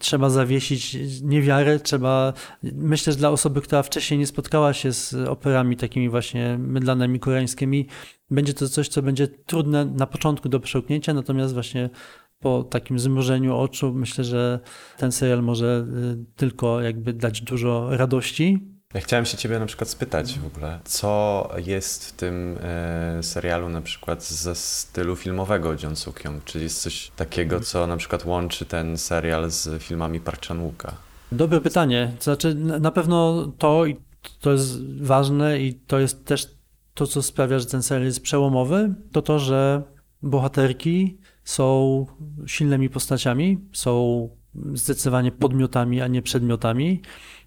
[0.00, 5.76] trzeba zawiesić niewiarę, trzeba, myślę, że dla osoby, która wcześniej nie spotkała się z operami
[5.76, 7.86] takimi właśnie mydlanymi koreańskimi,
[8.30, 11.90] będzie to coś, co będzie trudne na początku do przełknięcia, natomiast właśnie
[12.38, 14.60] po takim zmrużeniu oczu myślę, że
[14.98, 18.58] ten serial może y, tylko jakby dać dużo radości,
[18.94, 23.68] ja chciałem się ciebie na przykład spytać w ogóle, co jest w tym e, serialu
[23.68, 26.44] na przykład ze stylu filmowego John Suk-young?
[26.44, 30.92] Czy jest coś takiego, co na przykład łączy ten serial z filmami Park Chan-wooka?
[31.32, 32.12] Dobre pytanie.
[32.18, 33.96] To znaczy na pewno to i
[34.40, 36.54] to jest ważne i to jest też
[36.94, 39.82] to, co sprawia, że ten serial jest przełomowy, to to, że
[40.22, 42.06] bohaterki są
[42.46, 44.28] silnymi postaciami, są
[44.74, 47.02] zdecydowanie podmiotami, a nie przedmiotami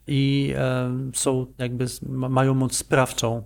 [0.08, 3.44] i e, są jakby, mają moc sprawczą.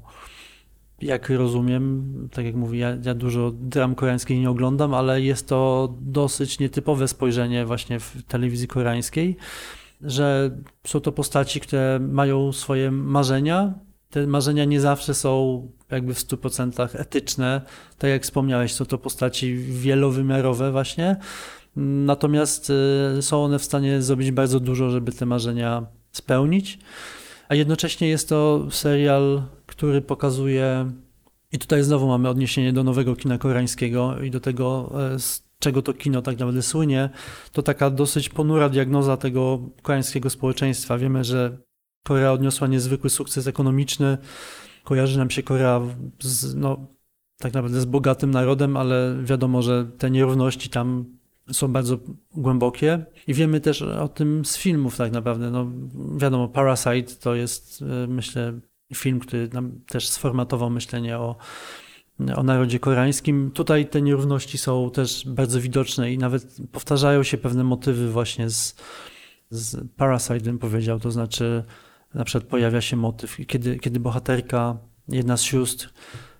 [1.01, 5.93] Jak rozumiem, tak jak mówię, ja, ja dużo dram koreańskiej nie oglądam, ale jest to
[6.01, 9.37] dosyć nietypowe spojrzenie właśnie w telewizji koreańskiej,
[10.01, 10.51] że
[10.87, 13.73] są to postaci, które mają swoje marzenia.
[14.09, 17.61] Te marzenia nie zawsze są jakby w 100% etyczne.
[17.97, 21.15] Tak jak wspomniałeś, są to postaci wielowymiarowe właśnie.
[21.75, 22.71] Natomiast
[23.17, 25.85] e, są one w stanie zrobić bardzo dużo, żeby te marzenia
[26.17, 26.79] spełnić.
[27.49, 30.91] A jednocześnie jest to serial, który pokazuje,
[31.51, 35.81] i tutaj znowu mamy odniesienie do nowego kina koreańskiego i do tego, e, z czego
[35.81, 37.09] to kino tak naprawdę słynie,
[37.51, 40.97] to taka dosyć ponura diagnoza tego koreańskiego społeczeństwa.
[40.97, 41.57] Wiemy, że
[42.03, 44.17] Korea odniosła niezwykły sukces ekonomiczny.
[44.83, 45.81] Kojarzy nam się Korea
[46.19, 46.87] z, no,
[47.39, 51.16] tak naprawdę z bogatym narodem, ale wiadomo, że te nierówności tam
[51.51, 51.97] są bardzo
[52.31, 55.51] głębokie i wiemy też o tym z filmów tak naprawdę.
[55.51, 55.71] No,
[56.17, 58.59] wiadomo, Parasite to jest e, myślę
[58.95, 61.35] film, który nam też sformatował myślenie o,
[62.35, 63.51] o narodzie koreańskim.
[63.51, 68.75] Tutaj te nierówności są też bardzo widoczne i nawet powtarzają się pewne motywy właśnie z,
[69.49, 71.63] z Parasite bym powiedział, to znaczy
[72.13, 75.93] na przykład pojawia się motyw, kiedy, kiedy bohaterka, jedna z sióstr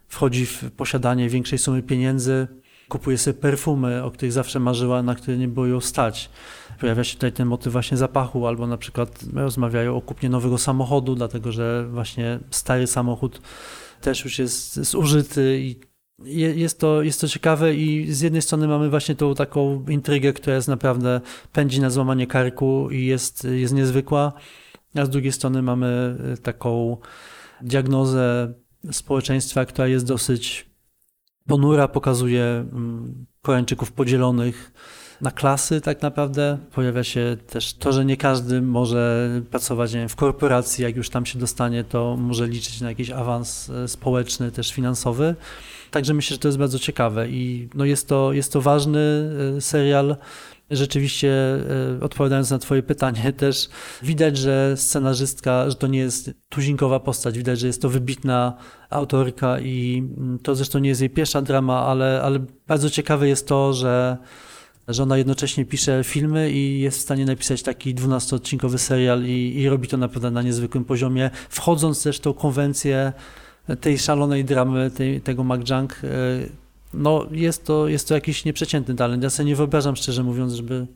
[0.07, 2.47] wchodzi w posiadanie większej sumy pieniędzy,
[2.89, 6.29] kupuje sobie perfumy, o których zawsze marzyła, na które nie było ją stać.
[6.79, 11.15] Pojawia się tutaj ten motyw właśnie zapachu, albo na przykład rozmawiają o kupnie nowego samochodu,
[11.15, 13.41] dlatego że właśnie stary samochód
[14.01, 15.79] też już jest zużyty i
[16.55, 20.55] jest to, jest to ciekawe i z jednej strony mamy właśnie tą taką intrygę, która
[20.55, 21.21] jest naprawdę
[21.53, 24.33] pędzi na złamanie karku i jest, jest niezwykła,
[24.95, 26.97] a z drugiej strony mamy taką
[27.61, 28.53] diagnozę
[28.91, 30.69] społeczeństwa, która jest dosyć
[31.47, 34.71] ponura, pokazuje mm, Koreańczyków podzielonych
[35.21, 36.57] na klasy tak naprawdę.
[36.73, 41.25] Pojawia się też to, że nie każdy może pracować wiem, w korporacji, jak już tam
[41.25, 45.35] się dostanie, to może liczyć na jakiś awans e, społeczny, też finansowy.
[45.91, 49.61] Także myślę, że to jest bardzo ciekawe i no jest, to, jest to ważny e,
[49.61, 50.15] serial.
[50.71, 51.31] Rzeczywiście,
[51.99, 53.69] e, odpowiadając na Twoje pytanie, też
[54.03, 58.57] widać, że scenarzystka, że to nie jest tuzinkowa postać, widać, że jest to wybitna
[58.89, 63.47] autorka i mm, to zresztą nie jest jej pierwsza drama, ale, ale bardzo ciekawe jest
[63.47, 64.17] to, że
[64.87, 69.69] że ona jednocześnie pisze filmy i jest w stanie napisać taki 12-odcinkowy serial i, i
[69.69, 73.13] robi to naprawdę na niezwykłym poziomie, wchodząc też w tą konwencję
[73.81, 76.01] tej szalonej dramy, tej, tego McJunk.
[76.93, 79.23] No jest to, jest to jakiś nieprzeciętny talent.
[79.23, 80.87] Ja sobie nie wyobrażam, szczerze mówiąc, żeby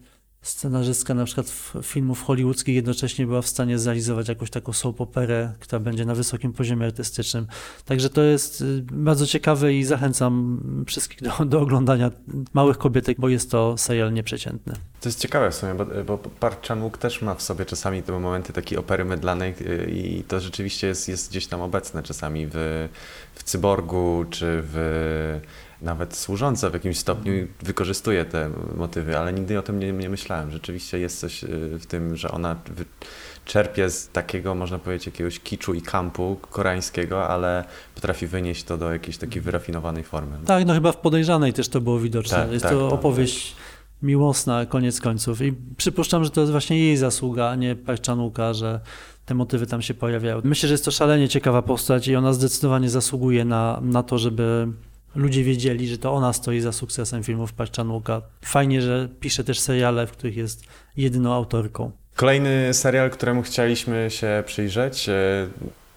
[0.42, 5.80] scenarzystka na przykład filmów hollywoodzkich jednocześnie była w stanie zrealizować jakąś taką soap operę, która
[5.80, 7.48] będzie na wysokim poziomie artystycznym.
[7.86, 12.12] Także to jest y, bardzo ciekawe i zachęcam wszystkich do, do oglądania
[12.54, 14.74] Małych Kobietek, bo jest to serial nieprzeciętny.
[15.02, 18.20] To jest ciekawe w sumie, bo, bo Park Chan-wook też ma w sobie czasami te
[18.20, 22.88] momenty takiej opery mydlanej y, i to rzeczywiście jest, jest gdzieś tam obecne czasami w,
[23.36, 25.40] w Cyborgu czy w
[25.82, 30.52] nawet służąca w jakimś stopniu wykorzystuje te motywy, ale nigdy o tym nie, nie myślałem.
[30.52, 31.48] Rzeczywiście jest coś y,
[31.80, 32.56] w tym, że ona
[33.46, 37.65] czerpie z takiego, można powiedzieć, jakiegoś kiczu i kampu koreańskiego, ale
[37.96, 40.38] potrafi wynieść to do jakiejś takiej wyrafinowanej formy.
[40.46, 42.38] Tak, no chyba w Podejrzanej też to było widoczne.
[42.38, 43.62] Tak, jest tak, to tak, opowieść tak.
[44.02, 48.80] miłosna koniec końców i przypuszczam, że to jest właśnie jej zasługa, a nie Parczanuka, że
[49.26, 50.41] te motywy tam się pojawiały.
[50.46, 54.67] Myślę, że jest to szalenie ciekawa postać i ona zdecydowanie zasługuje na, na to, żeby
[55.15, 58.21] ludzie wiedzieli, że to ona stoi za sukcesem filmów Parczanuka.
[58.41, 60.63] Fajnie, że pisze też seriale, w których jest
[60.97, 61.91] jedyną autorką.
[62.15, 65.47] Kolejny serial, któremu chcieliśmy się przyjrzeć, e,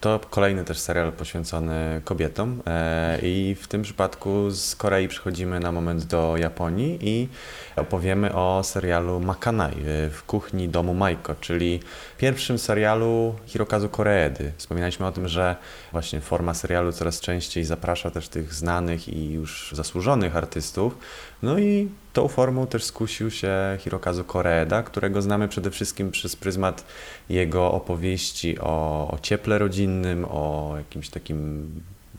[0.05, 5.71] to kolejny też serial poświęcony kobietom e, i w tym przypadku z Korei przechodzimy na
[5.71, 7.27] moment do Japonii i
[7.75, 11.79] opowiemy o serialu Makanai e, w kuchni domu Maiko, czyli
[12.17, 14.51] pierwszym serialu Hirokazu Koreedy.
[14.57, 15.55] Wspominaliśmy o tym, że
[15.91, 20.97] właśnie forma serialu coraz częściej zaprasza też tych znanych i już zasłużonych artystów.
[21.45, 26.85] No i tą formą też skusił się Hirokazu Koreeda, którego znamy przede wszystkim przez pryzmat
[27.29, 31.69] jego opowieści o, o cieple rodzinnym, o jakimś takim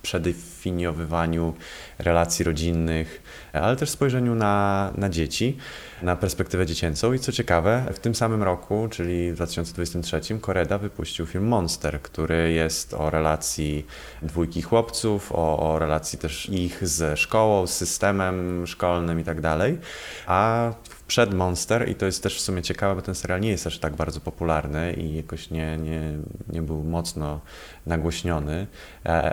[0.06, 1.54] przedefiniowywaniu
[1.98, 5.56] relacji rodzinnych, ale też spojrzeniu na, na dzieci,
[6.02, 7.12] na perspektywę dziecięcą.
[7.12, 12.52] I co ciekawe, w tym samym roku, czyli w 2023, Koreda wypuścił film Monster, który
[12.52, 13.86] jest o relacji
[14.22, 19.78] dwójki chłopców, o, o relacji też ich ze szkołą, z systemem szkolnym i tak dalej.
[20.26, 20.72] A
[21.06, 23.78] przed Monster i to jest też w sumie ciekawe, bo ten serial nie jest aż
[23.78, 26.00] tak bardzo popularny i jakoś nie, nie,
[26.48, 27.40] nie był mocno
[27.86, 28.66] nagłośniony,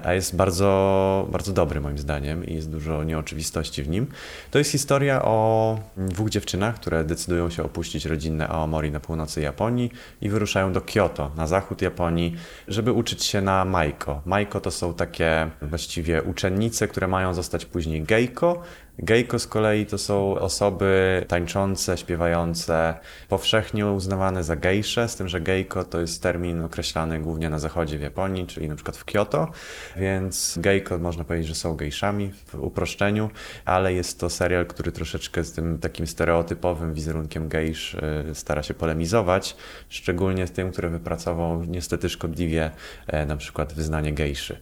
[0.03, 4.07] a jest bardzo, bardzo dobry moim zdaniem i jest dużo nieoczywistości w nim.
[4.51, 9.91] To jest historia o dwóch dziewczynach, które decydują się opuścić rodzinne Aomori na północy Japonii
[10.21, 12.35] i wyruszają do Kyoto, na zachód Japonii,
[12.67, 14.21] żeby uczyć się na Maiko.
[14.25, 18.61] Maiko to są takie właściwie uczennice, które mają zostać później geiko,
[18.99, 22.93] Gejko z kolei to są osoby tańczące, śpiewające,
[23.29, 27.97] powszechnie uznawane za gejsze, z tym, że gejko to jest termin określany głównie na zachodzie
[27.97, 29.51] w Japonii, czyli na przykład w Kyoto,
[29.95, 33.29] więc gejko można powiedzieć, że są gejszami w uproszczeniu,
[33.65, 37.99] ale jest to serial, który troszeczkę z tym takim stereotypowym wizerunkiem gejsz y,
[38.35, 39.55] stara się polemizować,
[39.89, 42.71] szczególnie z tym, który wypracował niestety szkodliwie
[43.07, 44.57] e, na przykład wyznanie gejszy.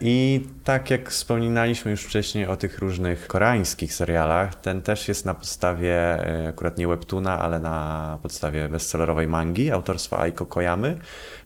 [0.00, 4.54] I tak jak wspominaliśmy już wcześniej o tych różnych koreańskich japońskich serialach.
[4.54, 10.18] Ten też jest na podstawie e, akurat nie webtuna, ale na podstawie bestsellerowej mangi autorstwa
[10.18, 10.98] Aiko Koyamy,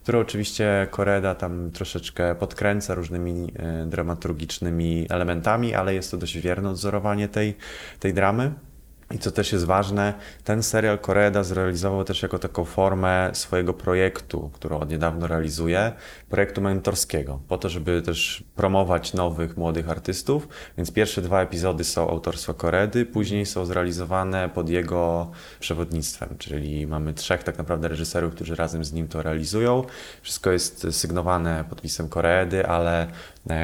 [0.02, 6.70] które oczywiście Koreda tam troszeczkę podkręca różnymi e, dramaturgicznymi elementami, ale jest to dość wierne
[6.70, 7.56] odzorowanie tej,
[8.00, 8.67] tej dramy.
[9.14, 14.50] I co też jest ważne, ten serial Koreda zrealizował też jako taką formę swojego projektu,
[14.54, 15.92] którą od niedawno realizuje,
[16.28, 20.48] projektu mentorskiego, po to, żeby też promować nowych, młodych artystów.
[20.76, 27.14] Więc pierwsze dwa epizody są autorstwa Koredy, później są zrealizowane pod jego przewodnictwem, czyli mamy
[27.14, 29.84] trzech tak naprawdę reżyserów, którzy razem z nim to realizują.
[30.22, 33.06] Wszystko jest sygnowane podpisem Koredy, ale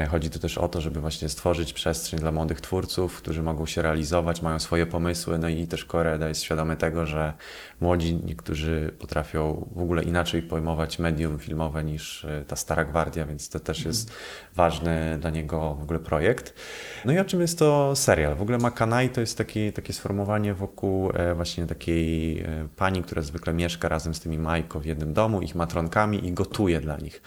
[0.09, 3.81] chodzi tu też o to, żeby właśnie stworzyć przestrzeń dla młodych twórców, którzy mogą się
[3.81, 7.33] realizować, mają swoje pomysły, no i też Koreda jest świadomy tego, że
[7.81, 13.49] młodzi niektórzy potrafią w ogóle inaczej pojmować medium filmowe niż e, ta stara gwardia, więc
[13.49, 14.11] to też jest
[14.55, 16.53] ważny dla niego w ogóle projekt.
[17.05, 18.35] No i o czym jest to serial?
[18.35, 23.21] W ogóle Makanai to jest taki, takie sformułowanie wokół e, właśnie takiej e, pani, która
[23.21, 27.21] zwykle mieszka razem z tymi Majko w jednym domu, ich matronkami i gotuje dla nich.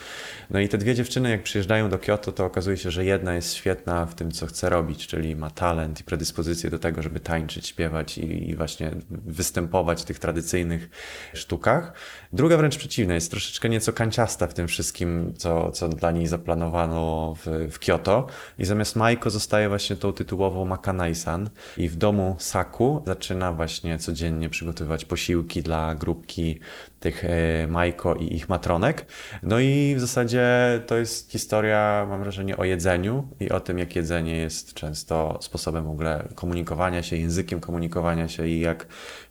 [0.50, 3.54] No i te dwie dziewczyny, jak przyjeżdżają do Kyoto, to okazuje się, że jedna jest
[3.54, 7.66] świetna w tym, co chce robić, czyli ma talent i predyspozycję do tego, żeby tańczyć,
[7.66, 10.90] śpiewać i, i właśnie występować w tych tradycyjnych
[11.34, 11.92] sztukach.
[12.32, 17.34] Druga wręcz przeciwna, jest troszeczkę nieco kanciasta w tym wszystkim, co, co dla niej zaplanowano
[17.34, 18.26] w, w Kyoto.
[18.58, 24.48] I zamiast Maiko zostaje właśnie tą tytułową Makanai-san i w domu Saku zaczyna właśnie codziennie
[24.48, 26.60] przygotowywać posiłki dla grupki
[27.00, 29.06] tych e, Majko i ich matronek.
[29.42, 30.46] No i w zasadzie
[30.86, 35.84] to jest historia, mam wrażenie, o jedzeniu i o tym, jak jedzenie jest często sposobem
[35.84, 38.86] w ogóle komunikowania się, językiem komunikowania się i jak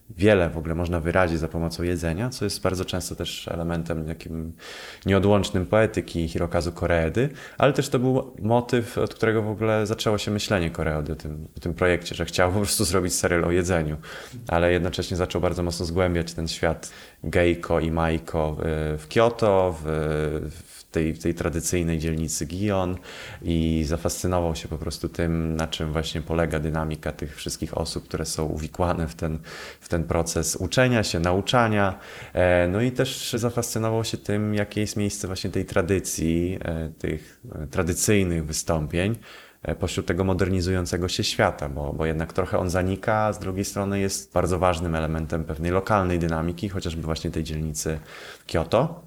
[0.10, 4.54] wiele w ogóle można wyrazić za pomocą jedzenia, co jest bardzo często też elementem takim
[5.06, 10.32] nieodłącznym poetyki Hirokazu Koreedy, ale też to był motyw, od którego w ogóle zaczęło się
[10.32, 13.98] myślenie Koreedy o tym, o tym projekcie, że chciał po prostu zrobić serial o jedzeniu,
[14.48, 16.92] ale jednocześnie zaczął bardzo mocno zgłębiać ten świat
[17.24, 18.58] Geiko i Maiko
[18.98, 20.52] w Kyoto, w,
[20.92, 22.98] tej, tej tradycyjnej dzielnicy Gion
[23.42, 28.26] i zafascynował się po prostu tym, na czym właśnie polega dynamika tych wszystkich osób, które
[28.26, 29.40] są uwikłane w ten,
[29.82, 32.00] w ten proces uczenia się, nauczania.
[32.34, 37.42] E, no i też zafascynował się tym, jakie jest miejsce właśnie tej tradycji, e, tych
[37.56, 39.16] e, tradycyjnych wystąpień
[39.80, 44.00] pośród tego modernizującego się świata, bo, bo jednak trochę on zanika, a z drugiej strony
[44.00, 48.00] jest bardzo ważnym elementem pewnej lokalnej dynamiki, chociażby właśnie tej dzielnicy
[48.48, 49.07] Kyoto.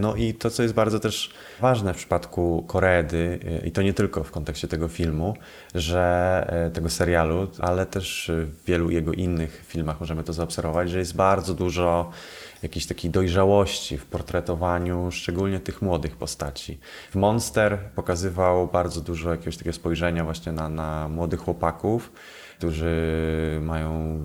[0.00, 1.30] No i to, co jest bardzo też
[1.60, 5.36] ważne w przypadku Koreedy, i to nie tylko w kontekście tego filmu,
[5.74, 10.98] że e, tego serialu, ale też w wielu jego innych filmach możemy to zaobserwować, że
[10.98, 12.10] jest bardzo dużo
[12.62, 16.78] jakiejś takiej dojrzałości w portretowaniu szczególnie tych młodych postaci.
[17.10, 22.12] W Monster pokazywał bardzo dużo jakiegoś takiego spojrzenia właśnie na, na młodych chłopaków,
[22.58, 22.94] którzy
[23.62, 24.20] mają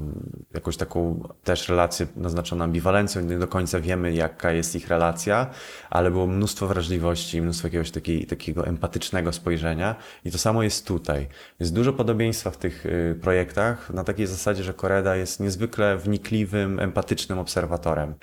[0.53, 5.49] jakąś taką też relację naznaczoną ambiwalencją, nie do końca wiemy, jaka jest ich relacja,
[5.89, 11.27] ale było mnóstwo wrażliwości, mnóstwo jakiegoś takiej, takiego empatycznego spojrzenia i to samo jest tutaj.
[11.59, 16.79] Jest dużo podobieństwa w tych y, projektach na takiej zasadzie, że Koreda jest niezwykle wnikliwym,
[16.79, 18.13] empatycznym obserwatorem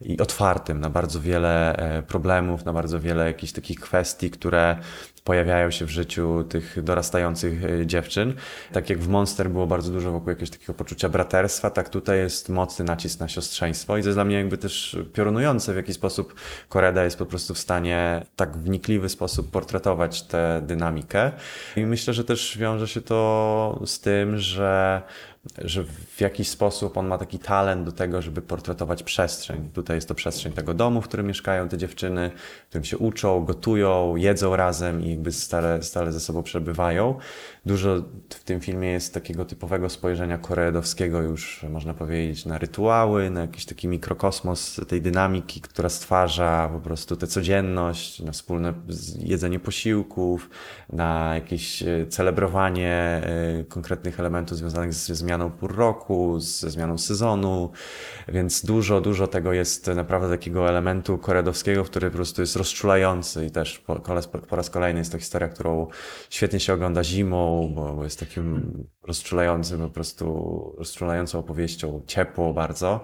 [0.00, 4.76] i otwartym na bardzo wiele e, problemów, na bardzo wiele jakichś takich kwestii, które
[5.24, 8.34] pojawiają się w życiu tych dorastających e, dziewczyn.
[8.72, 12.48] Tak jak w Monster było bardzo dużo wokół jakiegoś takiego poczucia braterstwa, tak tutaj jest
[12.48, 16.34] mocny nacisk na siostrzeństwo i to jest dla mnie jakby też piorunujące, w jaki sposób
[16.68, 21.32] Koreda jest po prostu w stanie tak wnikliwy sposób portretować tę dynamikę.
[21.76, 25.02] I myślę, że też wiąże się to z tym, że
[25.58, 25.84] że
[26.20, 29.70] w jakiś sposób on ma taki talent do tego, żeby portretować przestrzeń.
[29.72, 32.30] Tutaj jest to przestrzeń tego domu, w którym mieszkają te dziewczyny,
[32.64, 37.18] w którym się uczą, gotują, jedzą razem i jakby stale, stale ze sobą przebywają.
[37.66, 37.96] Dużo
[38.30, 43.64] w tym filmie jest takiego typowego spojrzenia koreedowskiego już, można powiedzieć, na rytuały, na jakiś
[43.64, 48.72] taki mikrokosmos tej dynamiki, która stwarza po prostu tę codzienność, na wspólne
[49.18, 50.50] jedzenie posiłków,
[50.92, 56.09] na jakieś e, celebrowanie e, konkretnych elementów związanych ze zmianą pór roku,
[56.40, 57.70] ze zmianą sezonu,
[58.28, 63.50] więc dużo, dużo tego jest naprawdę takiego elementu koredowskiego, który po prostu jest rozczulający i
[63.50, 63.96] też po,
[64.48, 65.86] po raz kolejny jest to historia, którą
[66.30, 73.00] świetnie się ogląda zimą, bo, bo jest takim rozczulającym, po prostu rozczulającą opowieścią, ciepło bardzo.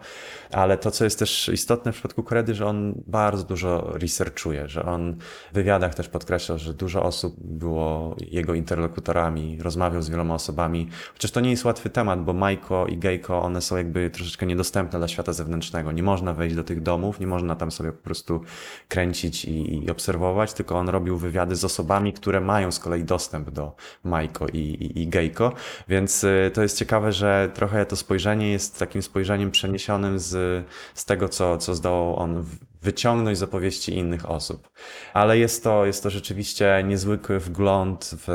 [0.50, 4.84] Ale to, co jest też istotne w przypadku Koredy, że on bardzo dużo researchuje, że
[4.84, 5.16] on
[5.52, 10.88] w wywiadach też podkreślał, że dużo osób było jego interlokutorami, rozmawiał z wieloma osobami.
[11.12, 14.98] Chociaż to nie jest łatwy temat, bo Majko i Gejko, one są jakby troszeczkę niedostępne
[14.98, 15.92] dla świata zewnętrznego.
[15.92, 18.40] Nie można wejść do tych domów, nie można tam sobie po prostu
[18.88, 23.50] kręcić i, i obserwować, tylko on robił wywiady z osobami, które mają z kolei dostęp
[23.50, 25.52] do Majko i, i, i Gejko.
[25.88, 31.04] Więc y, to jest ciekawe, że trochę to spojrzenie jest takim spojrzeniem przeniesionym z, z
[31.04, 32.44] tego, co, co zdołał on
[32.82, 34.70] wyciągnąć z opowieści innych osób.
[35.14, 38.26] Ale jest to, jest to rzeczywiście niezwykły wgląd w,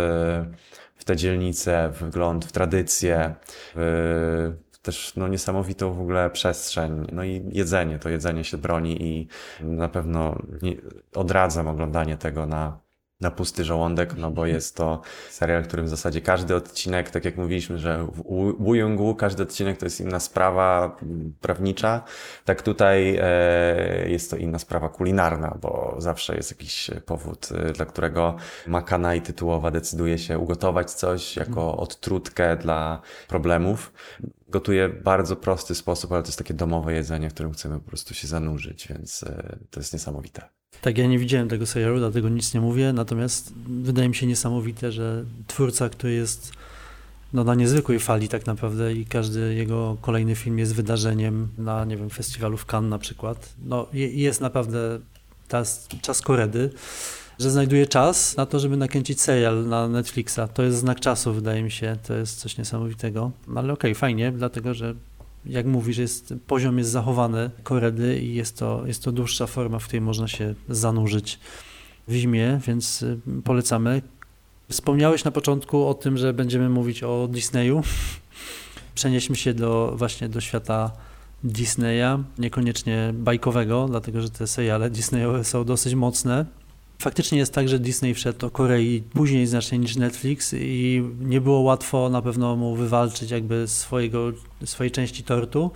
[0.96, 3.36] w tę dzielnicę, wgląd w tradycję,
[3.76, 7.08] w też no, niesamowitą w ogóle przestrzeń.
[7.12, 9.28] No i jedzenie, to jedzenie się broni i
[9.62, 10.76] na pewno nie,
[11.16, 12.80] odradzam oglądanie tego na,
[13.22, 17.26] na pusty żołądek, no bo jest to serial, w którym w zasadzie każdy odcinek, tak
[17.26, 18.24] jak mówiliśmy, że w
[18.60, 20.98] Wuyungu każdy odcinek to jest inna sprawa
[21.42, 22.04] prawnicza,
[22.46, 27.86] tak tutaj e, jest to inna sprawa kulinarna, bo zawsze jest jakiś powód, e, dla
[27.86, 28.36] którego
[28.68, 31.80] Makana i tytułowa decyduje się ugotować coś jako mhm.
[31.80, 33.94] odtrutkę dla problemów.
[34.50, 38.14] Gotuje bardzo prosty sposób, ale to jest takie domowe jedzenie, w którym chcemy po prostu
[38.14, 40.61] się zanurzyć, więc e, to jest niesamowite.
[40.82, 44.92] Tak, ja nie widziałem tego serialu, dlatego nic nie mówię, natomiast wydaje mi się niesamowite,
[44.92, 46.52] że twórca, który jest
[47.34, 51.98] no, na niezwykłej fali tak naprawdę i każdy jego kolejny film jest wydarzeniem na, nie
[51.98, 55.00] wiem, festiwalu w Cannes na przykład, no jest naprawdę
[55.48, 56.70] czas, czas koredy,
[57.40, 60.40] że znajduje czas na to, żeby nakręcić serial na Netflixa.
[60.54, 64.00] To jest znak czasu, wydaje mi się, to jest coś niesamowitego, no, ale okej, okay,
[64.00, 64.96] fajnie, dlatego, że
[65.46, 69.84] jak mówisz, jest, poziom jest zachowany koredy i jest to, jest to dłuższa forma, w
[69.84, 71.40] której można się zanurzyć
[72.08, 74.02] w zimie, więc y, polecamy.
[74.70, 77.82] Wspomniałeś na początku o tym, że będziemy mówić o Disneyu.
[78.96, 80.92] Przenieśmy się do, właśnie do świata
[81.44, 86.46] Disneya, niekoniecznie bajkowego, dlatego że te seriale Disneyowe są dosyć mocne.
[87.02, 91.60] Faktycznie jest tak, że Disney wszedł do Korei później znacznie niż Netflix i nie było
[91.60, 94.32] łatwo na pewno mu wywalczyć jakby swojego,
[94.66, 95.72] swojej części tortu,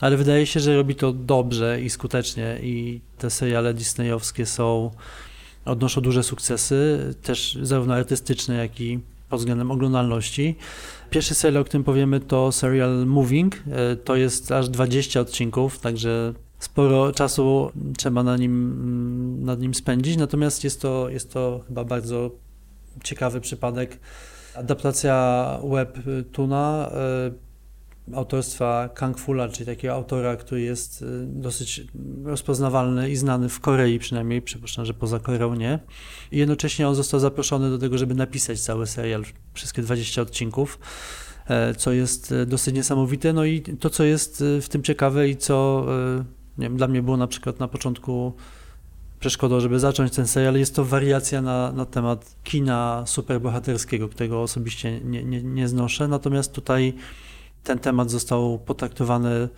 [0.00, 4.90] ale wydaje się, że robi to dobrze i skutecznie i te seriale disneyowskie są,
[5.64, 10.56] odnoszą duże sukcesy, też zarówno artystyczne, jak i pod względem oglądalności.
[11.10, 13.56] Pierwszy serial, o którym powiemy, to serial Moving.
[13.56, 20.16] E, to jest aż 20 odcinków, także sporo czasu trzeba na nim, nad nim spędzić,
[20.16, 22.30] natomiast jest to, jest to chyba bardzo
[23.04, 23.98] ciekawy przypadek.
[24.54, 25.58] Adaptacja
[26.04, 26.90] webtuna
[28.12, 31.82] y, autorstwa Kang Fula, czyli takiego autora, który jest y, dosyć
[32.24, 35.78] rozpoznawalny i znany w Korei przynajmniej, przypuszczam, że poza Koreą nie.
[36.32, 40.78] I jednocześnie on został zaproszony do tego, żeby napisać cały serial, wszystkie 20 odcinków
[41.46, 43.32] e, co jest e, dosyć niesamowite.
[43.32, 45.86] No i to, co jest e, w tym ciekawe i co
[46.60, 48.32] nie wiem, dla mnie było na przykład na początku
[49.20, 50.54] przeszkodą, żeby zacząć ten serial.
[50.54, 56.08] Jest to wariacja na, na temat kina superbohaterskiego, którego osobiście nie, nie, nie znoszę.
[56.08, 56.94] Natomiast tutaj
[57.64, 59.48] ten temat został potraktowany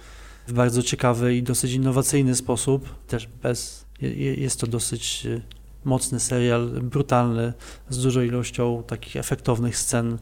[0.49, 2.89] w bardzo ciekawy i dosyć innowacyjny sposób.
[3.07, 3.87] Też bez,
[4.37, 5.41] jest to dosyć e,
[5.85, 7.53] mocny serial, brutalny,
[7.89, 10.19] z dużą ilością takich efektownych scen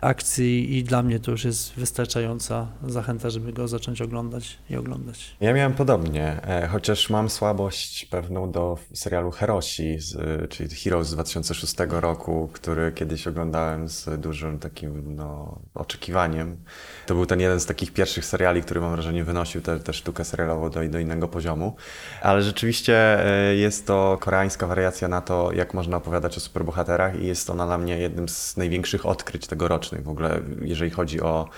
[0.00, 5.36] akcji i dla mnie to już jest wystarczająca zachęta, żeby go zacząć oglądać i oglądać.
[5.40, 9.98] Ja miałem podobnie, e, chociaż mam słabość pewną do serialu Herosi,
[10.48, 16.56] czyli Heroes z 2006 roku, który kiedyś oglądałem z dużym takim no, oczekiwaniem.
[17.06, 20.70] To był ten jeden z takich pierwszych seriali, który mam wrażenie wynosił tę sztukę serialową
[20.70, 21.76] do, do innego poziomu.
[22.22, 22.94] Ale rzeczywiście
[23.26, 27.66] e, jest to koreańska wariacja na to, jak można opowiadać o superbohaterach i jest ona
[27.66, 29.87] dla mnie jednym z największych odkryć tegorocznych.
[30.02, 31.48] W ogóle jeżeli chodzi o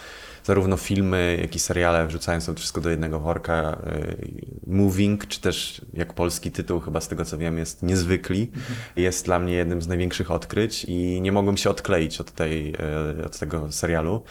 [0.45, 3.83] zarówno filmy, jak i seriale, wrzucając to wszystko do jednego worka.
[3.87, 8.51] Y, Moving, czy też jak polski tytuł, chyba z tego co wiem, jest Niezwykli,
[8.97, 12.75] jest dla mnie jednym z największych odkryć i nie mogłem się odkleić od, tej,
[13.21, 14.23] y, od tego serialu,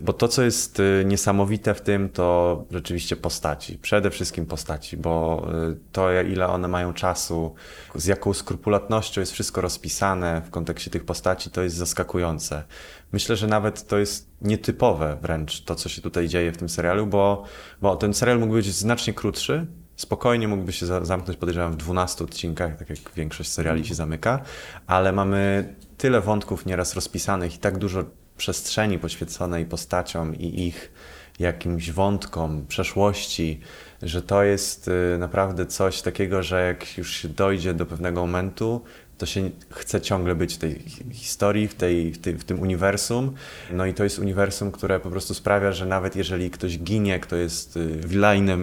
[0.00, 3.78] bo to, co jest y, niesamowite w tym, to rzeczywiście postaci.
[3.78, 5.46] Przede wszystkim postaci, bo
[5.92, 7.54] to, ile one mają czasu,
[7.94, 12.64] z jaką skrupulatnością jest wszystko rozpisane w kontekście tych postaci, to jest zaskakujące.
[13.12, 17.06] Myślę, że nawet to jest nietypowe wręcz to, co się tutaj dzieje w tym serialu,
[17.06, 17.44] bo,
[17.82, 22.76] bo ten serial mógł być znacznie krótszy, spokojnie mógłby się zamknąć, podejrzewam, w 12 odcinkach,
[22.76, 24.42] tak jak większość seriali się zamyka,
[24.86, 28.04] ale mamy tyle wątków nieraz rozpisanych i tak dużo
[28.36, 30.92] przestrzeni poświęconej postaciom i ich
[31.38, 33.60] jakimś wątkom przeszłości,
[34.02, 38.84] że to jest y, naprawdę coś takiego, że jak już się dojdzie do pewnego momentu,
[39.20, 43.34] to się chce ciągle być w tej historii, w, tej, w, w tym uniwersum.
[43.72, 47.36] No i to jest uniwersum, które po prostu sprawia, że nawet jeżeli ktoś ginie, kto
[47.36, 48.00] jest y,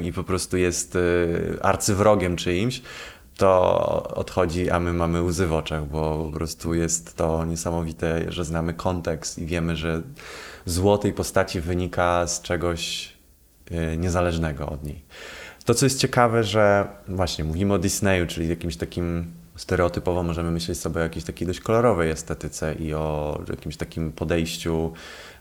[0.04, 2.82] i po prostu jest y, arcywrogiem czyimś,
[3.38, 8.46] to odchodzi, a my mamy łzy w oczach, bo po prostu jest to niesamowite, że
[8.46, 10.02] znamy kontekst i wiemy, że
[10.66, 13.14] zło tej postaci wynika z czegoś
[13.72, 15.02] y, niezależnego od niej.
[15.66, 20.80] To, co jest ciekawe, że właśnie mówimy o Disneyu, czyli jakimś takim stereotypowo możemy myśleć
[20.80, 24.94] sobie o jakiejś takiej dość kolorowej estetyce i o jakimś takim podejściu,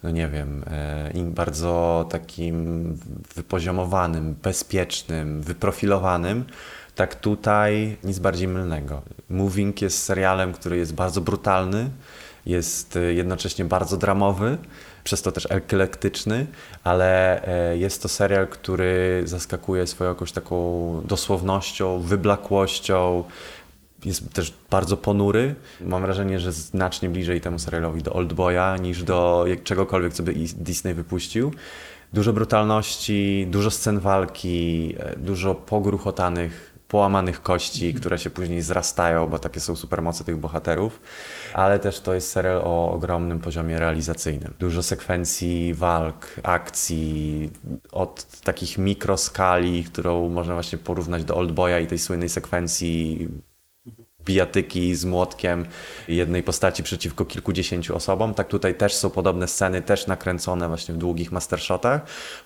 [0.03, 2.99] no nie wiem, e, bardzo takim
[3.35, 6.45] wypoziomowanym, bezpiecznym, wyprofilowanym.
[6.95, 9.03] Tak tutaj nic bardziej mylnego.
[9.31, 11.91] Moving jest serialem, który jest bardzo brutalny,
[12.47, 14.59] jest e, jednocześnie bardzo dramowy,
[15.05, 16.47] przez to też eklektyczny,
[16.85, 20.57] ale e, jest to serial, który zaskakuje swoją jakąś taką
[21.05, 23.25] dosłownością, wyblakłością,
[24.07, 25.55] jest też bardzo ponury.
[25.81, 30.95] Mam wrażenie, że znacznie bliżej temu serialowi do Oldboya niż do czegokolwiek, co by Disney
[30.95, 31.53] wypuścił.
[32.13, 39.39] Dużo brutalności, dużo scen walki, e, dużo pogruchotanych połamanych kości, które się później zrastają, bo
[39.39, 41.01] takie są supermoce tych bohaterów,
[41.55, 44.55] ale też to jest serial o ogromnym poziomie realizacyjnym.
[44.59, 47.51] Dużo sekwencji walk, akcji,
[47.93, 53.29] od takich mikroskali, którą można właśnie porównać do Oldboya i tej słynnej sekwencji
[54.27, 55.67] bijatyki z młotkiem
[56.09, 58.35] jednej postaci przeciwko kilkudziesięciu osobom.
[58.35, 62.01] Tak tutaj też są podobne sceny, też nakręcone właśnie w długich mastershotach,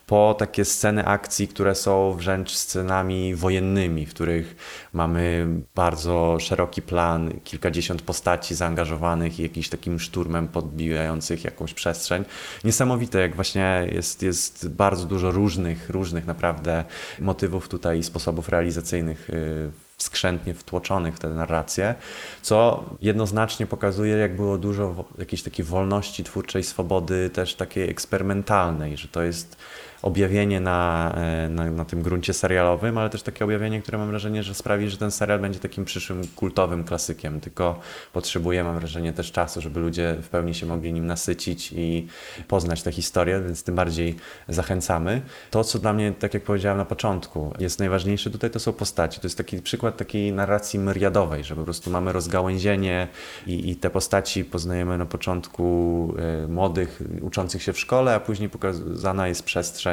[0.07, 4.57] po takie sceny akcji, które są wręcz scenami wojennymi, w których
[4.93, 12.25] mamy bardzo szeroki plan, kilkadziesiąt postaci zaangażowanych i jakiś takim szturmem podbijających jakąś przestrzeń.
[12.65, 16.85] Niesamowite, jak właśnie jest, jest bardzo dużo różnych, różnych naprawdę
[17.21, 21.95] motywów tutaj i sposobów realizacyjnych y, skrzętnie wtłoczonych w tę narrację,
[22.43, 29.09] co jednoznacznie pokazuje, jak było dużo jakiejś takiej wolności twórczej, swobody też takiej eksperymentalnej, że
[29.09, 29.57] to jest
[30.03, 34.43] objawienie na, e, na, na, tym gruncie serialowym, ale też takie objawienie, które mam wrażenie,
[34.43, 37.41] że sprawi, że ten serial będzie takim przyszłym kultowym klasykiem.
[37.41, 37.81] Tylko
[38.13, 42.07] potrzebuje, mam wrażenie, też czasu, żeby ludzie w pełni się mogli nim nasycić i
[42.49, 44.17] poznać tę historię, więc tym bardziej
[44.49, 45.23] zachęcamy.
[45.51, 49.21] To, co dla mnie, tak jak powiedziałem na początku, jest najważniejsze tutaj, to są postaci.
[49.21, 53.09] To jest taki przykład takiej narracji myriadowej, że po prostu mamy rozgałęzienie
[53.47, 58.49] i, i te postaci poznajemy na początku y, młodych, uczących się w szkole, a później
[58.49, 59.90] pokazana jest przestrzeń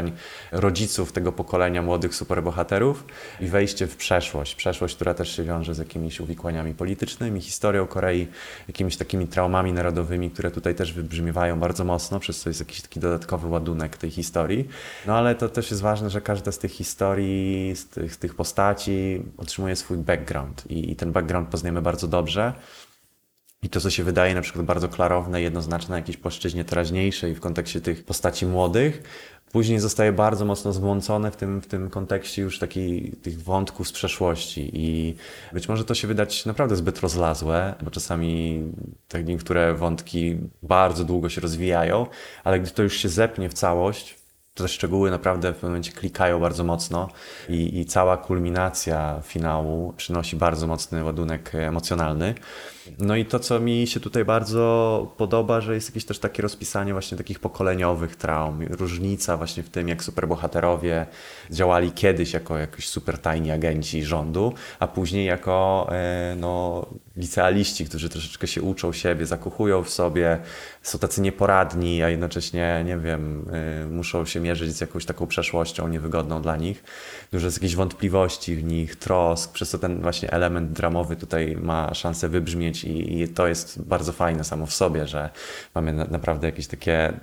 [0.52, 3.06] rodziców tego pokolenia młodych superbohaterów
[3.40, 4.56] i wejście w przeszłość.
[4.56, 8.28] Przeszłość, która też się wiąże z jakimiś uwikłaniami politycznymi, historią Korei,
[8.68, 13.00] jakimiś takimi traumami narodowymi, które tutaj też wybrzmiewają bardzo mocno, przez co jest jakiś taki
[13.00, 14.68] dodatkowy ładunek tej historii.
[15.06, 18.36] No ale to też jest ważne, że każda z tych historii, z tych, z tych
[18.36, 22.54] postaci otrzymuje swój background i, i ten background poznajemy bardzo dobrze.
[23.64, 27.40] I to, co się wydaje na przykład bardzo klarowne, jednoznaczne na jakiejś płaszczyźnie teraźniejszej w
[27.40, 29.04] kontekście tych postaci młodych,
[29.52, 33.92] później zostaje bardzo mocno zwłącone w tym, w tym kontekście już taki, tych wątków z
[33.92, 35.16] przeszłości i
[35.54, 38.64] być może to się wydać naprawdę zbyt rozlazłe, bo czasami
[39.08, 42.06] te niektóre wątki bardzo długo się rozwijają,
[42.44, 44.17] ale gdy to już się zepnie w całość,
[44.58, 47.10] te szczegóły naprawdę w pewnym momencie klikają bardzo mocno
[47.50, 52.36] i, i cała kulminacja finału przynosi bardzo mocny ładunek emocjonalny.
[53.00, 56.94] No i to, co mi się tutaj bardzo podoba, że jest jakieś też takie rozpisanie
[56.94, 61.06] właśnie takich pokoleniowych traum, różnica właśnie w tym, jak superbohaterowie
[61.52, 66.86] działali kiedyś jako jakoś super tajni agenci rządu, a później jako e, no,
[67.18, 70.40] licealiści, którzy troszeczkę się uczą siebie, zakochują w sobie,
[70.82, 75.88] są tacy nieporadni, a jednocześnie, nie wiem, e, muszą się mierzyć z jakąś taką przeszłością
[75.88, 76.84] niewygodną dla nich.
[77.32, 81.94] Dużo jest jakichś wątpliwości w nich, trosk, przez co ten właśnie element dramowy tutaj ma
[81.94, 85.30] szansę wybrzmieć i, to jest bardzo fajne samo w sobie, że
[85.76, 87.14] mamy na, naprawdę jakieś takie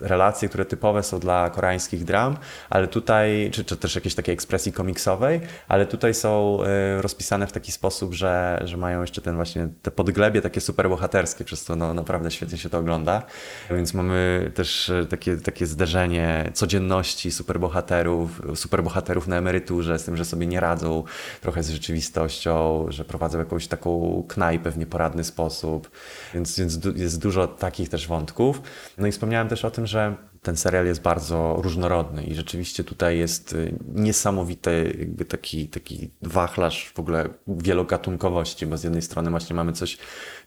[0.00, 2.36] relacje, które typowe są dla koreańskich dram,
[2.70, 6.58] ale tutaj, czy, czy też jakiejś takiej ekspresji komiksowej, ale tutaj są
[6.98, 10.88] y, rozpisane w taki sposób, że, że mają jeszcze ten właśnie, te podglebie takie super
[10.88, 13.22] bohaterskie, przez to no, naprawdę świetnie się to ogląda.
[13.70, 20.24] Więc mamy też y, takie, takie zderzenie codzienności superbohaterów, superbohaterów na emeryturze, z tym, że
[20.24, 21.04] sobie nie radzą
[21.40, 25.90] trochę z rzeczywistością, że prowadzą jakąś taką knajpę w nieporadny sposób,
[26.34, 28.62] więc, więc jest dużo takich też wątków.
[28.98, 33.18] No i wspomniałem też o tym, że ten serial jest bardzo różnorodny i rzeczywiście tutaj
[33.18, 39.56] jest y, niesamowity jakby taki, taki wachlarz w ogóle wielogatunkowości, bo z jednej strony właśnie
[39.56, 39.98] mamy coś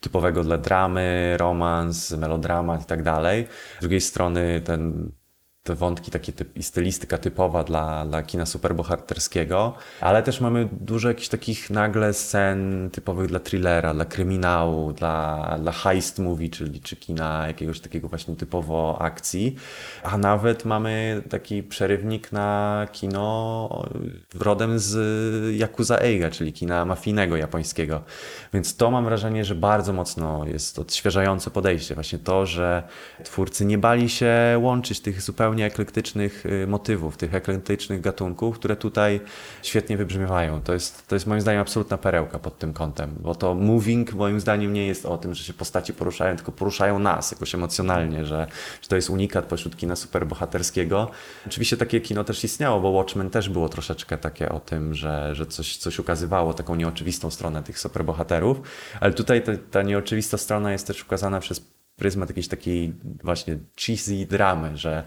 [0.02, 3.48] typowego dla dramy, romans, melodramat i tak dalej.
[3.78, 5.12] Z drugiej strony ten
[5.66, 11.08] te wątki, takie typ, i stylistyka typowa dla, dla kina superbohaterskiego, ale też mamy dużo
[11.08, 16.96] jakichś takich nagle scen typowych dla thrillera, dla kryminału, dla, dla heist movie, czyli czy
[16.96, 19.56] kina jakiegoś takiego właśnie typowo akcji,
[20.04, 23.86] a nawet mamy taki przerywnik na kino
[24.40, 24.96] rodem z
[25.60, 28.02] Yakuza Eiga, czyli kina mafijnego japońskiego.
[28.54, 31.96] Więc to mam wrażenie, że bardzo mocno jest odświeżające podejście.
[31.96, 32.84] Właśnie to, że
[33.24, 38.76] twórcy nie bali się łączyć tych zupełnie zupełnie eklektycznych y, motywów, tych eklektycznych gatunków, które
[38.76, 39.22] tutaj
[39.64, 40.62] świetnie wybrzmiewają.
[40.62, 44.40] To jest, to jest moim zdaniem absolutna perełka pod tym kątem, bo to moving moim
[44.40, 48.48] zdaniem nie jest o tym, że się postaci poruszają, tylko poruszają nas jakoś emocjonalnie, że,
[48.82, 51.12] że to jest unikat pośród kina superbohaterskiego.
[51.48, 55.46] Oczywiście takie kino też istniało, bo Watchmen też było troszeczkę takie o tym, że, że
[55.46, 58.62] coś, coś ukazywało, taką nieoczywistą stronę tych superbohaterów,
[59.00, 62.94] ale tutaj ta, ta nieoczywista strona jest też ukazana przez pryzmat jakiejś takiej
[63.24, 65.04] właśnie cheesy dramy, że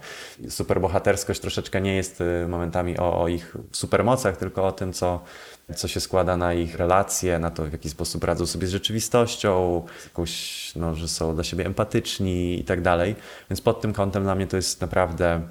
[0.49, 5.23] superbohaterskość troszeczkę nie jest y, momentami o, o ich supermocach, tylko o tym, co
[5.75, 9.85] co się składa na ich relacje, na to, w jaki sposób radzą sobie z rzeczywistością,
[10.03, 13.15] jakąś, no, że są dla siebie empatyczni i tak dalej.
[13.49, 15.41] Więc pod tym kątem dla mnie to jest naprawdę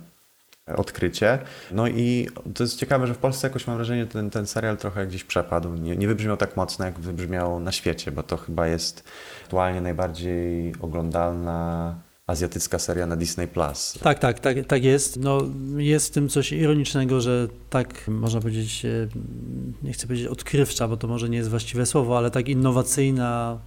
[0.77, 1.39] odkrycie.
[1.73, 4.77] No i to jest ciekawe, że w Polsce jakoś mam wrażenie, że ten, ten serial
[4.77, 5.75] trochę gdzieś przepadł.
[5.75, 9.05] Nie, nie wybrzmiał tak mocno, jak wybrzmiał na świecie, bo to chyba jest
[9.43, 11.95] aktualnie najbardziej oglądalna
[12.29, 13.99] azjatycka seria na Disney Plus.
[14.03, 15.17] Tak, tak, tak, tak jest.
[15.17, 15.43] No,
[15.77, 19.09] jest w tym coś ironicznego, że tak można powiedzieć, e,
[19.83, 23.59] nie chcę powiedzieć odkrywcza, bo to może nie jest właściwe słowo, ale tak innowacyjna,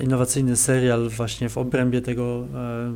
[0.00, 2.92] innowacyjny serial właśnie w obrębie tego e,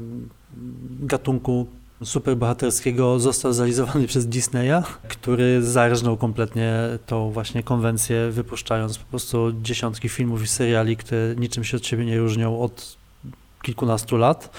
[1.00, 1.66] gatunku
[2.04, 6.74] superbohaterskiego został zrealizowany przez Disneya, który zarżnął kompletnie
[7.06, 12.04] tą właśnie konwencję, wypuszczając po prostu dziesiątki filmów i seriali, które niczym się od siebie
[12.04, 12.96] nie różnią od
[13.62, 14.50] kilkunastu lat.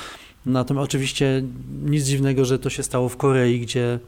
[0.46, 1.44] Natomiast oczywiście
[1.86, 4.00] nic dziwnego, że to się stało w Korei, gdzie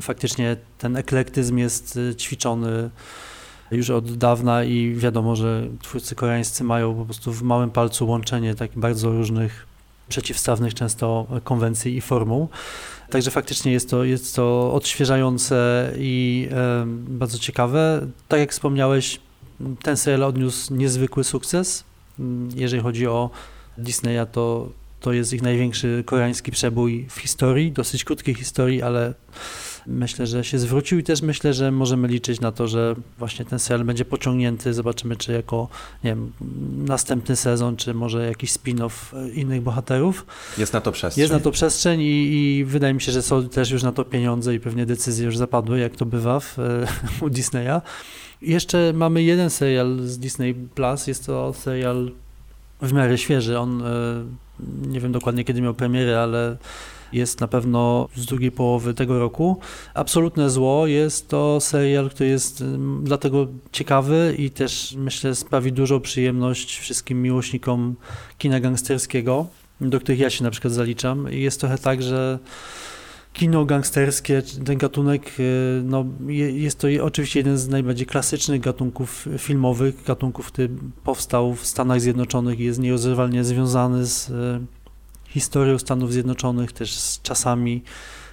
[0.00, 2.90] faktycznie ten eklektyzm jest y, ćwiczony
[3.70, 8.54] już od dawna i wiadomo, że twórcy koreańscy mają po prostu w małym palcu łączenie
[8.54, 9.73] tak bardzo różnych
[10.08, 12.48] przeciwstawnych często konwencji i formuł.
[13.10, 16.48] Także faktycznie jest to, jest to odświeżające i
[16.86, 18.06] bardzo ciekawe.
[18.28, 19.20] Tak jak wspomniałeś,
[19.82, 21.84] ten serial odniósł niezwykły sukces.
[22.54, 23.30] Jeżeli chodzi o
[23.78, 24.68] Disneya, to,
[25.00, 29.14] to jest ich największy koreański przebój w historii, dosyć krótkiej historii, ale
[29.86, 33.58] myślę, że się zwrócił i też myślę, że możemy liczyć na to, że właśnie ten
[33.58, 34.74] serial będzie pociągnięty.
[34.74, 35.68] Zobaczymy, czy jako
[36.04, 36.32] nie wiem,
[36.76, 38.90] następny sezon, czy może jakiś spin-off
[39.34, 40.26] innych bohaterów.
[40.58, 41.22] Jest na to przestrzeń.
[41.22, 44.04] Jest na to przestrzeń i, i wydaje mi się, że są też już na to
[44.04, 46.58] pieniądze i pewnie decyzje już zapadły, jak to bywa w,
[47.22, 47.80] u Disneya.
[48.42, 51.06] Jeszcze mamy jeden serial z Disney Plus.
[51.06, 52.10] Jest to serial
[52.82, 53.58] w miarę świeży.
[53.58, 53.86] On e,
[54.88, 56.56] nie wiem dokładnie kiedy miał premierę, ale
[57.14, 59.58] jest na pewno z drugiej połowy tego roku.
[59.94, 62.64] Absolutne zło jest to serial, który jest
[63.02, 67.96] dlatego ciekawy i też myślę sprawi dużą przyjemność wszystkim miłośnikom
[68.38, 69.46] kina gangsterskiego,
[69.80, 71.32] do których ja się na przykład zaliczam.
[71.32, 72.38] I jest trochę tak, że
[73.34, 80.04] kino gangsterskie, ten gatunek, y, no, jest to oczywiście jeden z najbardziej klasycznych gatunków filmowych,
[80.04, 80.68] gatunków, który
[81.04, 84.83] powstał w Stanach Zjednoczonych i jest nierozerwalnie związany z y,
[85.34, 87.82] historią Stanów Zjednoczonych, też z czasami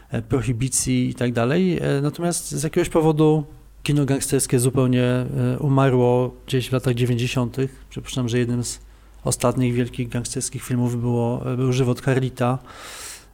[0.10, 1.78] e, prohibicji i tak dalej.
[1.78, 3.44] E, natomiast z jakiegoś powodu
[3.84, 5.26] kino gangsterskie zupełnie e,
[5.60, 7.58] umarło gdzieś w latach 90.
[7.90, 8.80] Przypuszczam, że jednym z
[9.24, 12.60] ostatnich wielkich gangsterskich filmów było, był Żywot Carlita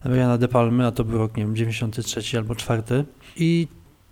[0.05, 2.83] Briana De Palmy, a to był rok, nie wiem, 93 albo 4.
[3.35, 3.67] I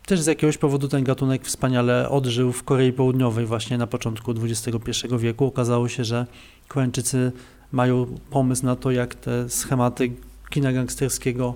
[0.06, 5.08] też z jakiegoś powodu ten gatunek wspaniale odżył w Korei Południowej właśnie na początku XXI
[5.20, 5.46] wieku.
[5.46, 6.26] Okazało się, że
[6.68, 7.32] Koreańczycy
[7.72, 10.12] mają pomysł na to, jak te schematy
[10.50, 11.56] kina gangsterskiego,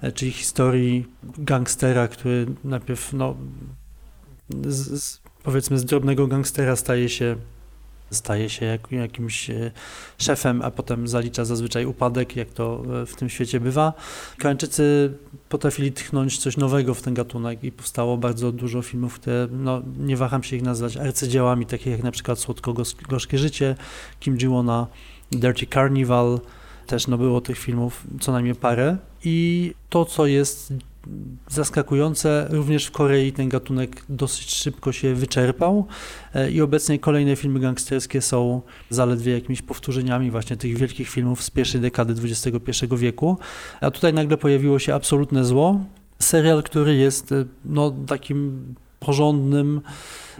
[0.00, 1.06] e, czyli historii
[1.38, 3.36] gangstera, który najpierw, no,
[4.66, 7.36] z, z, powiedzmy, z drobnego gangstera staje się
[8.10, 9.70] staje się jak, jakimś e,
[10.18, 13.92] szefem, a potem zalicza zazwyczaj upadek, jak to e, w tym świecie bywa.
[14.38, 15.14] Koreańczycy
[15.48, 20.16] potrafili tchnąć coś nowego w ten gatunek i powstało bardzo dużo filmów, które, no, nie
[20.16, 23.76] waham się ich nazwać arcydziełami, takich jak na przykład Słodko-Gorzkie Życie
[24.20, 24.86] Kim Ji-wona,
[25.32, 26.40] Dirty Carnival,
[26.86, 28.96] też no było tych filmów co najmniej parę.
[29.24, 30.72] I to, co jest
[31.48, 35.86] zaskakujące, również w Korei ten gatunek dosyć szybko się wyczerpał
[36.34, 41.50] e, i obecnie kolejne filmy gangsterskie są zaledwie jakimiś powtórzeniami właśnie tych wielkich filmów z
[41.50, 43.38] pierwszej dekady XXI wieku.
[43.80, 45.80] A tutaj nagle pojawiło się absolutne zło.
[46.18, 49.80] Serial, który jest e, no, takim porządnym,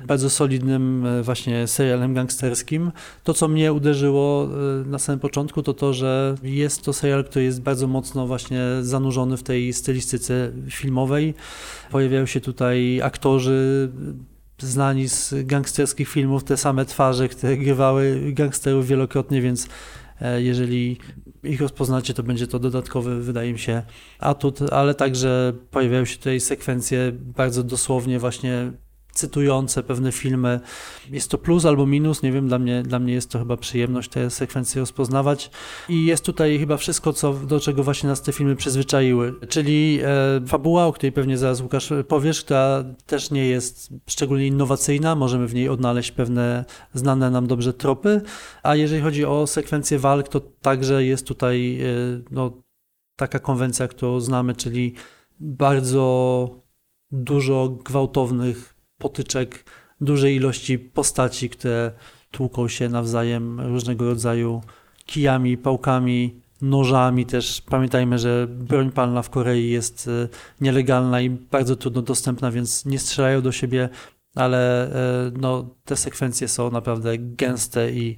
[0.06, 2.92] bardzo solidnym e, właśnie serialem gangsterskim.
[3.24, 7.44] To, co mnie uderzyło e, na samym początku, to to, że jest to serial, który
[7.44, 11.34] jest bardzo mocno właśnie zanurzony w tej stylistyce filmowej.
[11.90, 13.90] Pojawiają się tutaj aktorzy
[14.58, 19.68] znani z gangsterskich filmów, te same twarze, które grywały gangsterów wielokrotnie, więc
[20.20, 20.98] e, jeżeli
[21.44, 23.82] ich rozpoznacie, to będzie to dodatkowy, wydaje mi się,
[24.18, 28.72] atut, ale także pojawiają się tutaj sekwencje bardzo dosłownie właśnie
[29.12, 30.60] cytujące pewne filmy.
[31.10, 34.10] Jest to plus albo minus, nie wiem, dla mnie, dla mnie jest to chyba przyjemność
[34.10, 35.50] te sekwencje rozpoznawać.
[35.88, 39.34] I jest tutaj chyba wszystko, co, do czego właśnie nas te filmy przyzwyczaiły.
[39.48, 45.14] Czyli e, fabuła, o której pewnie zaraz Łukasz powiesz, która też nie jest szczególnie innowacyjna,
[45.14, 48.22] możemy w niej odnaleźć pewne znane nam dobrze tropy,
[48.62, 51.86] a jeżeli chodzi o sekwencję walk, to także jest tutaj e,
[52.30, 52.62] no,
[53.16, 54.94] taka konwencja, którą znamy, czyli
[55.40, 56.48] bardzo
[57.10, 59.64] dużo gwałtownych potyczek,
[60.00, 61.92] dużej ilości postaci, które
[62.30, 64.62] tłuką się nawzajem różnego rodzaju
[65.06, 67.62] kijami, pałkami, nożami też.
[67.62, 70.28] Pamiętajmy, że broń palna w Korei jest e,
[70.60, 73.88] nielegalna i bardzo trudno dostępna, więc nie strzelają do siebie
[74.34, 74.90] ale
[75.40, 78.16] no, te sekwencje są naprawdę gęste i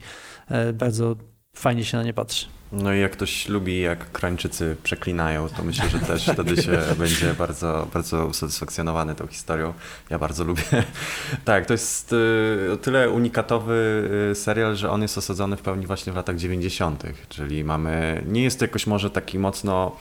[0.74, 1.16] bardzo
[1.54, 2.46] fajnie się na nie patrzy.
[2.72, 7.34] No i jak ktoś lubi, jak Krańczycy przeklinają, to myślę, że też wtedy się będzie
[7.34, 9.74] bardzo, bardzo usatysfakcjonowany tą historią.
[10.10, 10.62] Ja bardzo lubię.
[11.44, 15.86] tak, to jest y, o tyle unikatowy y, serial, że on jest osadzony w pełni
[15.86, 19.96] właśnie w latach 90., czyli mamy, nie jest to jakoś może taki mocno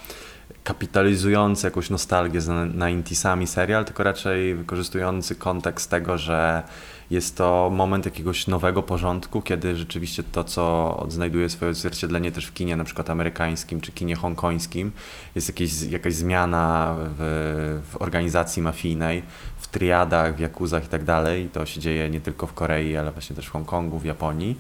[0.64, 6.64] kapitalizujący jakąś nostalgię za 90 serial, tylko raczej wykorzystujący kontekst tego, że
[7.12, 12.54] jest to moment jakiegoś nowego porządku, kiedy rzeczywiście to, co odnajduje swoje odzwierciedlenie też w
[12.54, 14.92] kinie na przykład amerykańskim czy kinie hongkońskim,
[15.36, 19.24] jest jakieś, jakaś zmiana w, w organizacji mafijnej,
[19.58, 21.50] w triadach, w jakuzach i tak dalej.
[21.54, 24.58] To się dzieje nie tylko w Korei, ale właśnie też w Hongkongu, w Japonii.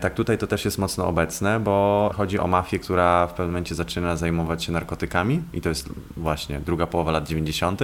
[0.00, 3.74] Tak, tutaj to też jest mocno obecne, bo chodzi o mafię, która w pewnym momencie
[3.74, 7.80] zaczyna zajmować się narkotykami i to jest właśnie druga połowa lat 90.,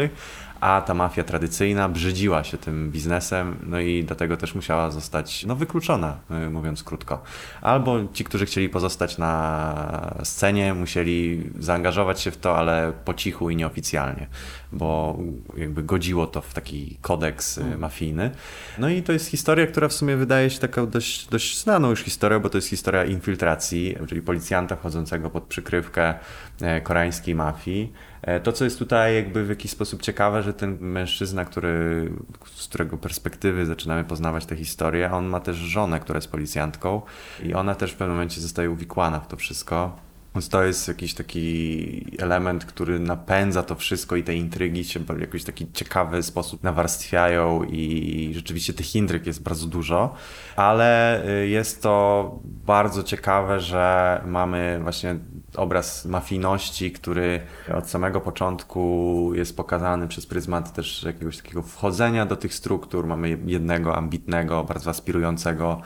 [0.60, 5.56] a ta mafia tradycyjna brzydziła się tym biznesem, no i dlatego też musiała zostać no,
[5.56, 7.22] wykluczona, y, mówiąc krótko.
[7.62, 13.50] Albo ci, którzy chcieli pozostać na scenie, musieli zaangażować się w to, ale po cichu
[13.50, 14.26] i nieoficjalnie,
[14.72, 15.18] bo
[15.56, 17.78] jakby godziło to w taki kodeks y, mm.
[17.78, 18.30] mafijny.
[18.78, 22.00] No i to jest historia, która w sumie wydaje się taką dość, dość znaną już
[22.00, 26.14] historią, bo to jest historia infiltracji, czyli policjanta wchodzącego pod przykrywkę
[26.60, 27.92] e, koreańskiej mafii
[28.22, 32.10] E, to, co jest tutaj jakby w jakiś sposób ciekawe, że ten mężczyzna, który,
[32.54, 37.02] z którego perspektywy zaczynamy poznawać tę historię, on ma też żonę, która jest policjantką
[37.42, 39.96] i ona też w pewnym momencie zostaje uwikłana w to wszystko.
[40.34, 45.20] Więc to jest jakiś taki element, który napędza to wszystko i te intrygi się w
[45.20, 50.14] jakiś taki ciekawy sposób nawarstwiają i rzeczywiście tych intryg jest bardzo dużo,
[50.56, 55.16] ale y, jest to bardzo ciekawe, że mamy właśnie
[55.56, 57.40] obraz mafijności, który
[57.74, 63.06] od samego początku jest pokazany przez pryzmat też jakiegoś takiego wchodzenia do tych struktur.
[63.06, 65.80] Mamy jednego ambitnego, bardzo aspirującego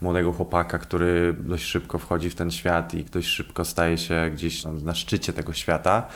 [0.00, 4.64] młodego chłopaka, który dość szybko wchodzi w ten świat i dość szybko staje się gdzieś
[4.64, 6.06] na szczycie tego świata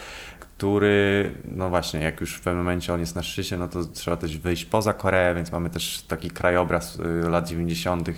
[0.57, 4.17] który, no właśnie, jak już w pewnym momencie on jest na szczycie, no to trzeba
[4.17, 8.11] też wyjść poza Koreę, więc mamy też taki krajobraz y, lat 90.,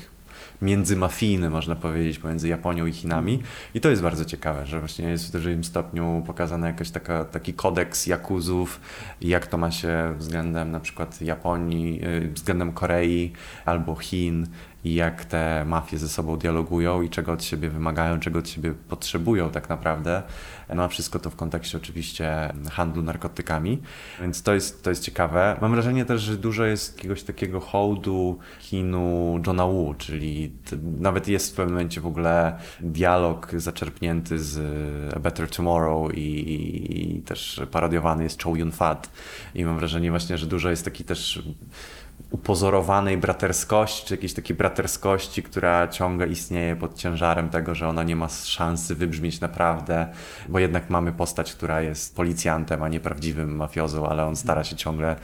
[0.63, 3.43] międzymafijny, można powiedzieć, pomiędzy Japonią i Chinami.
[3.75, 7.55] I to jest bardzo ciekawe, że właśnie jest w dużym stopniu pokazany jakiś taka, taki
[7.55, 8.81] kodeks jakuzów,
[9.21, 13.33] jak to ma się względem na przykład Japonii, y, względem Korei
[13.65, 14.47] albo Chin
[14.95, 19.51] jak te mafie ze sobą dialogują i czego od siebie wymagają, czego od siebie potrzebują
[19.51, 20.23] tak naprawdę.
[20.75, 23.83] No a wszystko to w kontekście oczywiście handlu narkotykami,
[24.21, 25.57] więc to jest, to jest ciekawe.
[25.61, 30.53] Mam wrażenie też, że dużo jest jakiegoś takiego hołdu kinu Johna Woo, czyli
[31.01, 34.59] nawet jest w pewnym momencie w ogóle dialog zaczerpnięty z
[35.17, 39.11] A Better Tomorrow i, i, i też parodiowany jest Chow Yun-fat
[39.55, 41.43] i mam wrażenie właśnie, że dużo jest taki też
[42.31, 48.17] upozorowanej braterskości, czy jakiejś takiej braterskości, która ciągle istnieje pod ciężarem tego, że ona nie
[48.17, 50.07] ma szansy wybrzmieć naprawdę,
[50.49, 54.77] bo jednak mamy postać, która jest policjantem, a nie prawdziwym mafiozą, ale on stara się
[54.77, 55.17] ciągle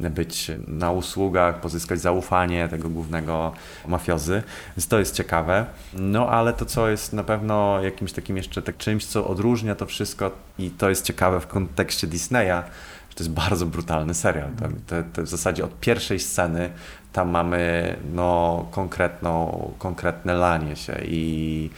[0.00, 3.52] być na usługach, pozyskać zaufanie tego głównego
[3.86, 4.42] mafiozy,
[4.76, 5.66] więc to jest ciekawe.
[5.94, 9.86] No ale to, co jest na pewno jakimś takim jeszcze tak czymś, co odróżnia to
[9.86, 12.62] wszystko i to jest ciekawe w kontekście Disneya,
[13.16, 14.50] to jest bardzo brutalny serial.
[14.86, 16.70] Te, te, w zasadzie od pierwszej sceny
[17.12, 21.70] tam mamy no, konkretną, konkretne lanie się i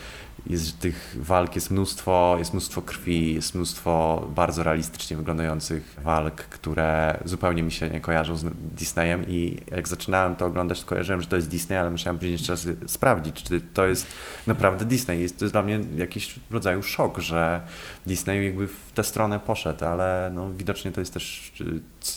[0.46, 7.20] jest tych walk jest mnóstwo, jest mnóstwo krwi, jest mnóstwo bardzo realistycznie wyglądających walk, które
[7.24, 11.28] zupełnie mi się nie kojarzą z Disneyem i jak zaczynałem to oglądać, to kojarzyłem, że
[11.28, 14.06] to jest Disney, ale musiałem później jeszcze raz sprawdzić, czy to jest
[14.46, 15.20] naprawdę Disney.
[15.20, 17.60] Jest, to jest dla mnie jakiś rodzaju szok, że
[18.06, 21.52] Disney jakby w tę stronę poszedł, ale no, widocznie to jest też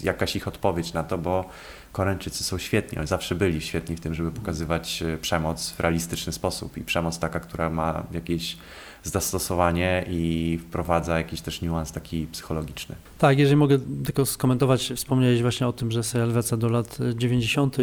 [0.03, 1.49] jakaś ich odpowiedź na to, bo
[1.92, 6.34] Koreańczycy są świetni, oni zawsze byli świetni w tym, żeby pokazywać e, przemoc w realistyczny
[6.34, 8.58] sposób i przemoc taka, która ma jakieś
[9.04, 12.96] zastosowanie i wprowadza jakiś też niuans taki psychologiczny.
[13.18, 17.78] Tak, jeżeli mogę tylko skomentować, wspomniałeś właśnie o tym, że wraca do lat 90.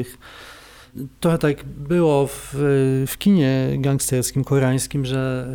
[1.21, 2.55] Trochę tak było w,
[3.09, 5.49] w kinie gangsterskim koreańskim, że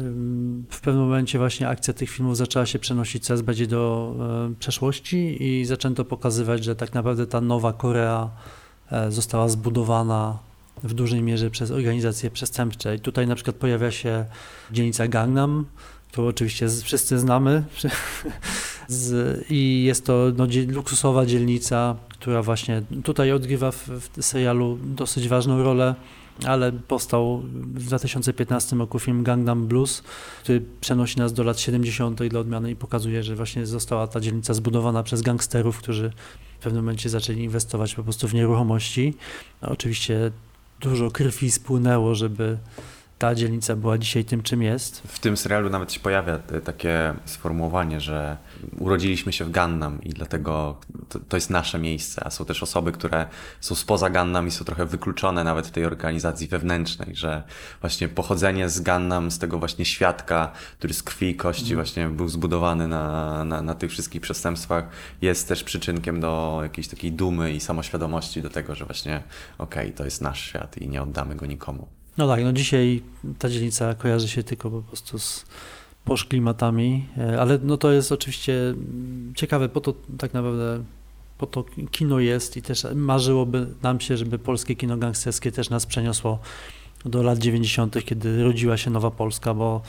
[0.70, 4.16] w pewnym momencie właśnie akcja tych filmów zaczęła się przenosić coraz bardziej do
[4.60, 8.30] przeszłości i zaczęto pokazywać, że tak naprawdę ta nowa Korea
[8.92, 10.40] e, została zbudowana
[10.84, 12.96] w dużej mierze przez organizacje przestępcze.
[12.96, 14.26] I tutaj na przykład pojawia się
[14.72, 15.66] dzielnica Gangnam,
[16.12, 17.64] którą oczywiście wszyscy znamy.
[19.50, 25.64] I jest to no, luksusowa dzielnica, która właśnie tutaj odgrywa w, w serialu dosyć ważną
[25.64, 25.96] rolę
[26.46, 30.04] ale powstał w 2015 roku film Gangnam Blues,
[30.42, 32.24] który przenosi nas do lat 70.
[32.24, 36.12] dla odmiany i pokazuje, że właśnie została ta dzielnica zbudowana przez gangsterów, którzy
[36.64, 39.14] pewnym momencie zaczęli inwestować po prostu w nieruchomości.
[39.62, 40.32] No, oczywiście
[40.80, 42.58] dużo krwi spłynęło, żeby
[43.24, 45.02] ta dzielnica była dzisiaj tym, czym jest.
[45.08, 48.38] W tym serialu nawet się pojawia takie sformułowanie, że
[48.80, 50.78] urodziliśmy się w Gannam i dlatego
[51.10, 53.26] to, to, jest nasze miejsce, a są też osoby, które
[53.60, 57.44] są spoza Gannam i są trochę wykluczone nawet w tej organizacji wewnętrznej, że
[57.82, 61.76] właśnie pochodzenie z Gannam, z tego właśnie świadka, który z krwi i kości mm.
[61.76, 64.86] właśnie był zbudowany na, na, na tych wszystkich przestępstwach,
[65.22, 69.24] jest też przyczynkiem do jakiejś takiej dumy i samoświadomości do tego, że właśnie
[69.58, 72.03] okej, okay, to jest nasz świat i nie oddamy go nikomu.
[72.18, 73.02] No tak, no dzisiaj
[73.40, 75.46] ta dzielnica kojarzy się tylko po prostu z
[76.06, 78.54] poszklimatami, e, ale no to jest oczywiście
[79.36, 80.84] ciekawe, po to tak naprawdę
[81.38, 85.86] po to kino jest i też marzyłoby nam się, żeby polskie kino gangsterskie też nas
[85.86, 86.40] przeniosło
[87.06, 89.82] do lat 90., kiedy rodziła się Nowa Polska, bo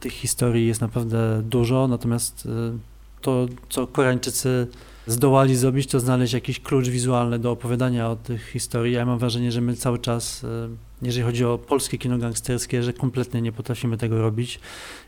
[0.00, 2.78] tych historii jest naprawdę dużo, natomiast e,
[3.20, 4.66] to, co Koreańczycy
[5.10, 8.94] zdołali zrobić, to znaleźć jakiś klucz wizualny do opowiadania o tych historii.
[8.94, 10.68] Ja mam wrażenie, że my cały czas e,
[11.02, 14.60] jeżeli chodzi o polskie kino gangsterskie, że kompletnie nie potrafimy tego robić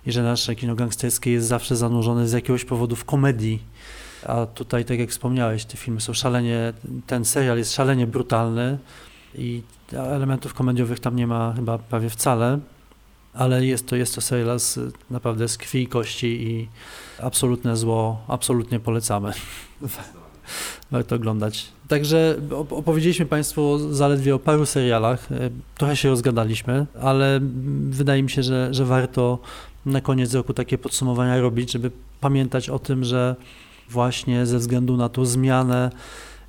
[0.06, 3.62] i że nasze kino gangsterskie jest zawsze zanurzone z jakiegoś powodu w komedii.
[4.26, 6.72] A tutaj, tak jak wspomniałeś, te filmy są szalenie,
[7.06, 8.78] ten serial jest szalenie brutalny
[9.34, 12.58] i elementów komediowych tam nie ma chyba prawie wcale,
[13.34, 14.78] ale jest to, jest to serial z,
[15.10, 16.68] naprawdę z krwi i kości i
[17.22, 19.32] absolutne zło, absolutnie polecamy.
[20.90, 21.68] Warto oglądać.
[21.88, 22.36] Także
[22.70, 25.32] opowiedzieliśmy Państwu zaledwie o paru serialach.
[25.32, 27.40] E, trochę się rozgadaliśmy, ale
[27.90, 29.38] wydaje mi się, że, że warto
[29.86, 33.36] na koniec roku takie podsumowania robić, żeby pamiętać o tym, że
[33.90, 35.90] właśnie ze względu na tą zmianę,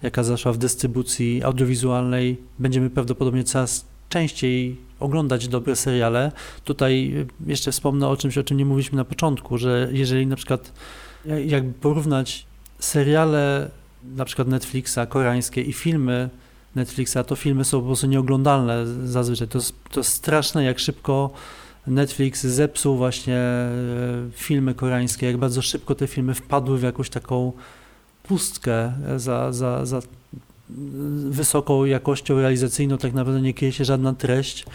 [0.01, 6.31] jaka zaszła w dystrybucji audiowizualnej, będziemy prawdopodobnie coraz częściej oglądać dobre seriale.
[6.63, 7.13] Tutaj
[7.45, 10.73] jeszcze wspomnę o czymś, o czym nie mówiliśmy na początku, że jeżeli na przykład
[11.45, 12.45] jakby porównać
[12.79, 13.69] seriale
[14.03, 16.29] na przykład Netflixa koreańskie i filmy
[16.75, 19.47] Netflixa, to filmy są po prostu nieoglądalne zazwyczaj.
[19.47, 19.59] To
[19.91, 21.29] to jest straszne, jak szybko
[21.87, 23.71] Netflix zepsuł właśnie e,
[24.31, 27.51] filmy koreańskie, jak bardzo szybko te filmy wpadły w jakąś taką
[28.23, 30.01] pustkę za, za, za
[31.29, 34.65] wysoką jakością realizacyjną, tak naprawdę nie kryje się żadna treść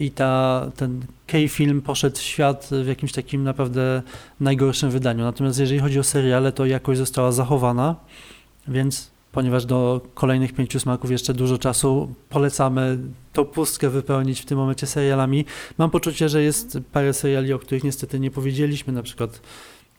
[0.00, 4.02] i ta, ten K-film poszedł w świat w jakimś takim naprawdę
[4.40, 5.24] najgorszym wydaniu.
[5.24, 7.96] Natomiast jeżeli chodzi o seriale, to jakość została zachowana.
[8.68, 12.98] Więc ponieważ do kolejnych pięciu smaków jeszcze dużo czasu, polecamy
[13.32, 15.44] tą pustkę wypełnić w tym momencie serialami.
[15.78, 19.40] Mam poczucie, że jest parę seriali, o których niestety nie powiedzieliśmy, na przykład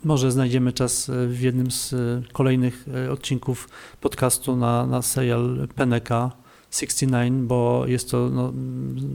[0.04, 1.95] może znajdziemy czas w jednym z
[2.34, 3.70] kolejnych e, odcinków
[4.02, 6.32] podcastu na, na serial Peneka
[6.72, 8.54] 69, bo jest to no,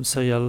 [0.04, 0.48] serial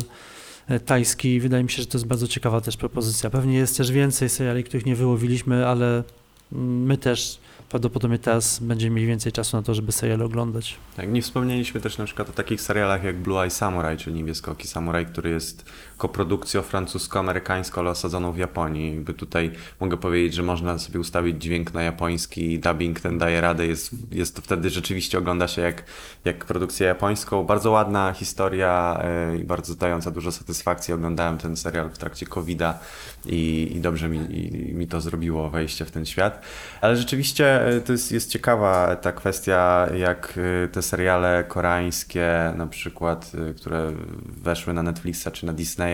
[0.68, 1.40] e, tajski.
[1.40, 3.30] Wydaje mi się, że to jest bardzo ciekawa też propozycja.
[3.30, 6.04] Pewnie jest też więcej seriali, których nie wyłowiliśmy, ale
[6.52, 10.76] my też prawdopodobnie teraz będziemy mieli więcej czasu na to, żeby serial oglądać.
[10.96, 14.68] Tak, nie wspomnieliśmy też na przykład o takich serialach jak Blue Eye Samurai, czyli Niebieskoki
[14.68, 15.66] Samurai, który jest
[15.98, 18.96] koprodukcją francusko-amerykańską, ale osadzoną w Japonii.
[18.96, 23.68] Jakby tutaj mogę powiedzieć, że można sobie ustawić dźwięk na japoński, dubbing ten daje radę,
[23.68, 25.84] jest, jest to wtedy rzeczywiście ogląda się jak,
[26.26, 27.44] jak produkcję japońską.
[27.44, 30.94] Bardzo ładna historia e, i bardzo dająca dużo satysfakcji.
[30.94, 32.80] Oglądałem ten serial w trakcie COVID-a
[33.26, 36.42] i, i dobrze mi, i, mi to zrobiło wejście w ten świat.
[36.82, 42.68] Ale rzeczywiście e, to jest, jest ciekawa ta kwestia, jak e, te seriale koreańskie na
[42.68, 43.92] przykład, które
[44.28, 45.87] weszły na Netflixa czy na Disney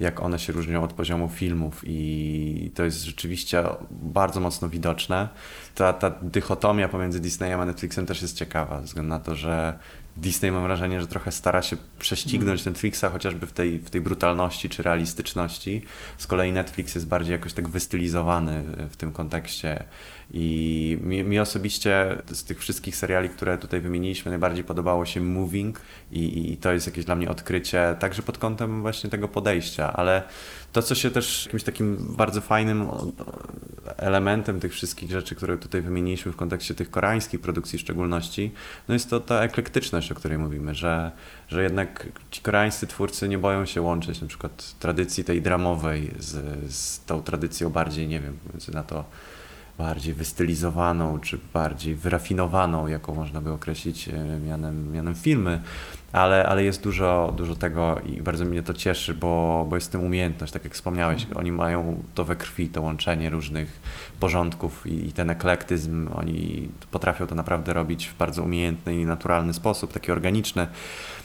[0.00, 5.28] jak one się różnią od poziomu filmów i to jest rzeczywiście bardzo mocno widoczne.
[5.74, 9.78] Ta, ta dychotomia pomiędzy Disneyem a Netflixem też jest ciekawa, ze względu na to, że
[10.16, 12.72] Disney mam wrażenie, że trochę stara się prześcignąć mm.
[12.72, 15.82] Netflixa chociażby w tej, w tej brutalności czy realistyczności.
[16.18, 19.84] Z kolei Netflix jest bardziej jakoś tak wystylizowany w tym kontekście.
[20.30, 25.80] I mi, mi osobiście z tych wszystkich seriali, które tutaj wymieniliśmy, najbardziej podobało się Moving
[26.12, 30.22] i, i to jest jakieś dla mnie odkrycie, także pod kątem właśnie tego podejścia, ale
[30.76, 32.86] to, co się też jakimś takim bardzo fajnym
[33.96, 38.52] elementem tych wszystkich rzeczy, które tutaj wymieniliśmy w kontekście tych koreańskich produkcji w szczególności,
[38.88, 41.12] no jest to ta eklektyczność, o której mówimy, że,
[41.48, 46.34] że jednak ci koreańscy twórcy nie boją się łączyć na przykład tradycji tej dramowej z,
[46.74, 48.38] z tą tradycją bardziej, nie wiem,
[48.72, 49.04] na to
[49.78, 55.60] bardziej wystylizowaną, czy bardziej wyrafinowaną, jaką można by określić e, mianem, mianem filmy,
[56.12, 59.90] ale, ale jest dużo, dużo tego i bardzo mnie to cieszy, bo, bo jest w
[59.90, 61.38] tym umiejętność, tak jak wspomniałeś, mhm.
[61.38, 63.80] oni mają to we krwi, to łączenie różnych
[64.20, 69.54] porządków i, i ten eklektyzm, oni potrafią to naprawdę robić w bardzo umiejętny i naturalny
[69.54, 70.66] sposób, taki organiczny.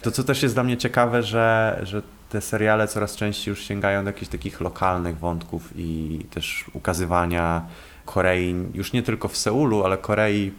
[0.02, 4.04] To, co też jest dla mnie ciekawe, że, że te seriale coraz częściej już sięgają
[4.04, 7.66] do jakichś takich lokalnych wątków i też ukazywania
[8.06, 10.52] Korei, już nie tylko w Seulu, ale Korei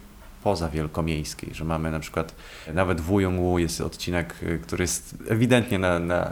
[0.43, 2.35] spoza wielkomiejskiej, że mamy na przykład
[2.73, 6.31] nawet w Wujongwu jest odcinek, który jest ewidentnie na, na,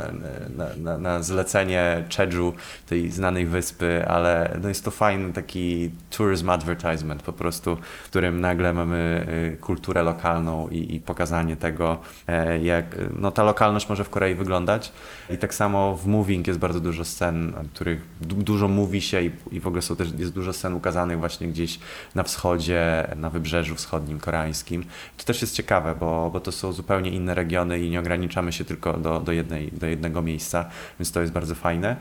[0.56, 2.54] na, na, na zlecenie Jeju,
[2.86, 8.42] tej znanej wyspy, ale no jest to fajny taki tourism advertisement po prostu, w którym
[8.42, 11.98] nagle mamy y, kulturę lokalną i, i pokazanie tego,
[12.28, 12.86] e, jak
[13.20, 14.92] no, ta lokalność może w Korei wyglądać.
[15.30, 19.32] I tak samo w Moving jest bardzo dużo scen, których du dużo mówi się i,
[19.52, 21.80] i w ogóle są też, jest dużo scen ukazanych właśnie gdzieś
[22.16, 24.86] na wschodzie, na wybrzeżu wschodnim koreańskim.
[25.18, 28.66] To też jest ciekawe, bo, bo to są zupełnie inne regiony i nie ograniczamy się
[28.66, 30.66] tylko do, do, jednej, do jednego miejsca,
[31.00, 31.96] więc to jest bardzo fajne.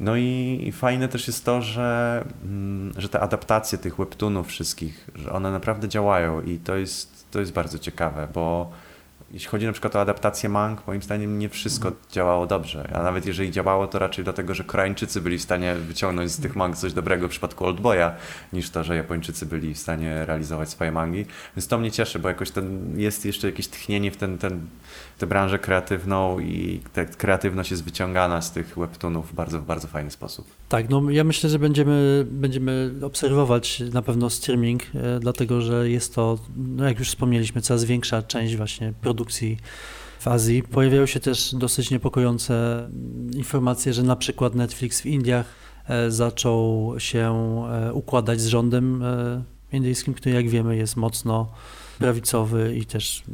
[0.00, 5.10] No i, i fajne też jest to, że, mm, że te adaptacje tych webtoonów wszystkich,
[5.14, 8.72] że one naprawdę działają i to jest, to jest bardzo ciekawe, bo
[9.34, 12.90] jeśli chodzi na przykład o adaptację mang, moim zdaniem nie wszystko działało dobrze.
[12.94, 16.56] A nawet jeżeli działało, to raczej dlatego, że Koreańczycy byli w stanie wyciągnąć z tych
[16.56, 18.10] mang coś dobrego w przypadku Oldboya,
[18.52, 21.26] niż to, że Japończycy byli w stanie realizować swoje mangi.
[21.56, 24.60] Więc to mnie cieszy, bo jakoś ten, jest jeszcze jakieś tchnienie w ten, ten,
[25.18, 30.10] tę branżę kreatywną i ta kreatywność jest wyciągana z tych webtoonów w bardzo, bardzo fajny
[30.10, 30.46] sposób.
[30.68, 36.14] Tak, no ja myślę, że będziemy, będziemy obserwować na pewno streaming, e, dlatego że jest
[36.14, 39.23] to, no jak już wspomnieliśmy, coraz większa część właśnie produkcji
[40.20, 40.62] w Azji.
[40.62, 42.88] Pojawiają się też dosyć niepokojące
[43.36, 45.46] informacje, że na przykład Netflix w Indiach
[45.88, 47.32] e, zaczął się
[47.70, 49.04] e, układać z rządem
[49.72, 51.50] indyjskim, który jak wiemy jest mocno
[51.98, 53.24] prawicowy i też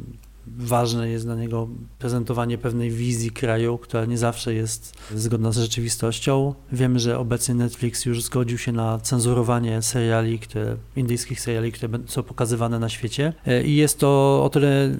[0.47, 1.67] ważne jest dla niego
[1.99, 6.53] prezentowanie pewnej wizji kraju, która nie zawsze jest zgodna z rzeczywistością.
[6.71, 12.23] Wiemy, że obecnie Netflix już zgodził się na cenzurowanie seriali, które, indyjskich seriali, które są
[12.23, 14.97] pokazywane na świecie e, i jest to o tyle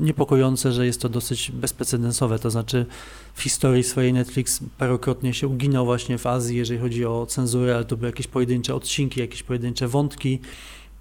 [0.00, 2.86] niepokojące, że jest to dosyć bezprecedensowe, to znaczy
[3.34, 7.84] w historii swojej Netflix parokrotnie się uginał właśnie w Azji, jeżeli chodzi o cenzurę, ale
[7.84, 10.40] to były jakieś pojedyncze odcinki, jakieś pojedyncze wątki,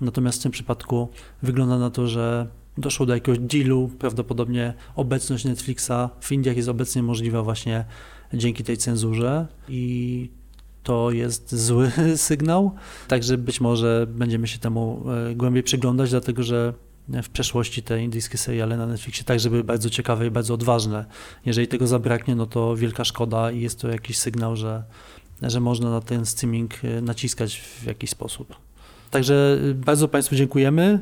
[0.01, 1.09] natomiast w tym przypadku
[1.41, 3.91] wygląda na to, że doszło do jakiegoś dealu.
[3.99, 7.85] Prawdopodobnie obecność Netflixa w Indiach jest obecnie możliwa właśnie
[8.33, 10.29] dzięki tej cenzurze i
[10.83, 12.71] to jest zły sygnał.
[13.07, 16.73] Także być może będziemy się temu e, głębiej przyglądać, dlatego że
[17.09, 21.05] w przeszłości te indyjskie seriale na Netflixie także były bardzo ciekawe i bardzo odważne.
[21.45, 24.83] Jeżeli tego zabraknie, no to wielka szkoda i jest to jakiś sygnał, że,
[25.41, 28.55] że można na ten streaming e, naciskać w jakiś sposób.
[29.11, 30.99] Także y, bardzo Państwu dziękujemy.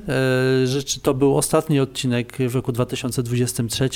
[0.97, 3.89] E, to był ostatni odcinek w roku 2023.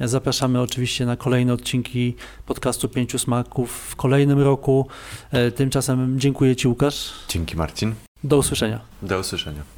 [0.00, 2.14] Zapraszamy oczywiście na kolejne odcinki
[2.46, 4.86] podcastu Pięciu Smaków w kolejnym roku.
[5.30, 7.12] E, tymczasem dziękuję Ci, Łukasz.
[7.28, 7.94] Dzięki, Marcin.
[8.24, 8.80] Do usłyszenia.
[9.02, 9.73] Do usłyszenia.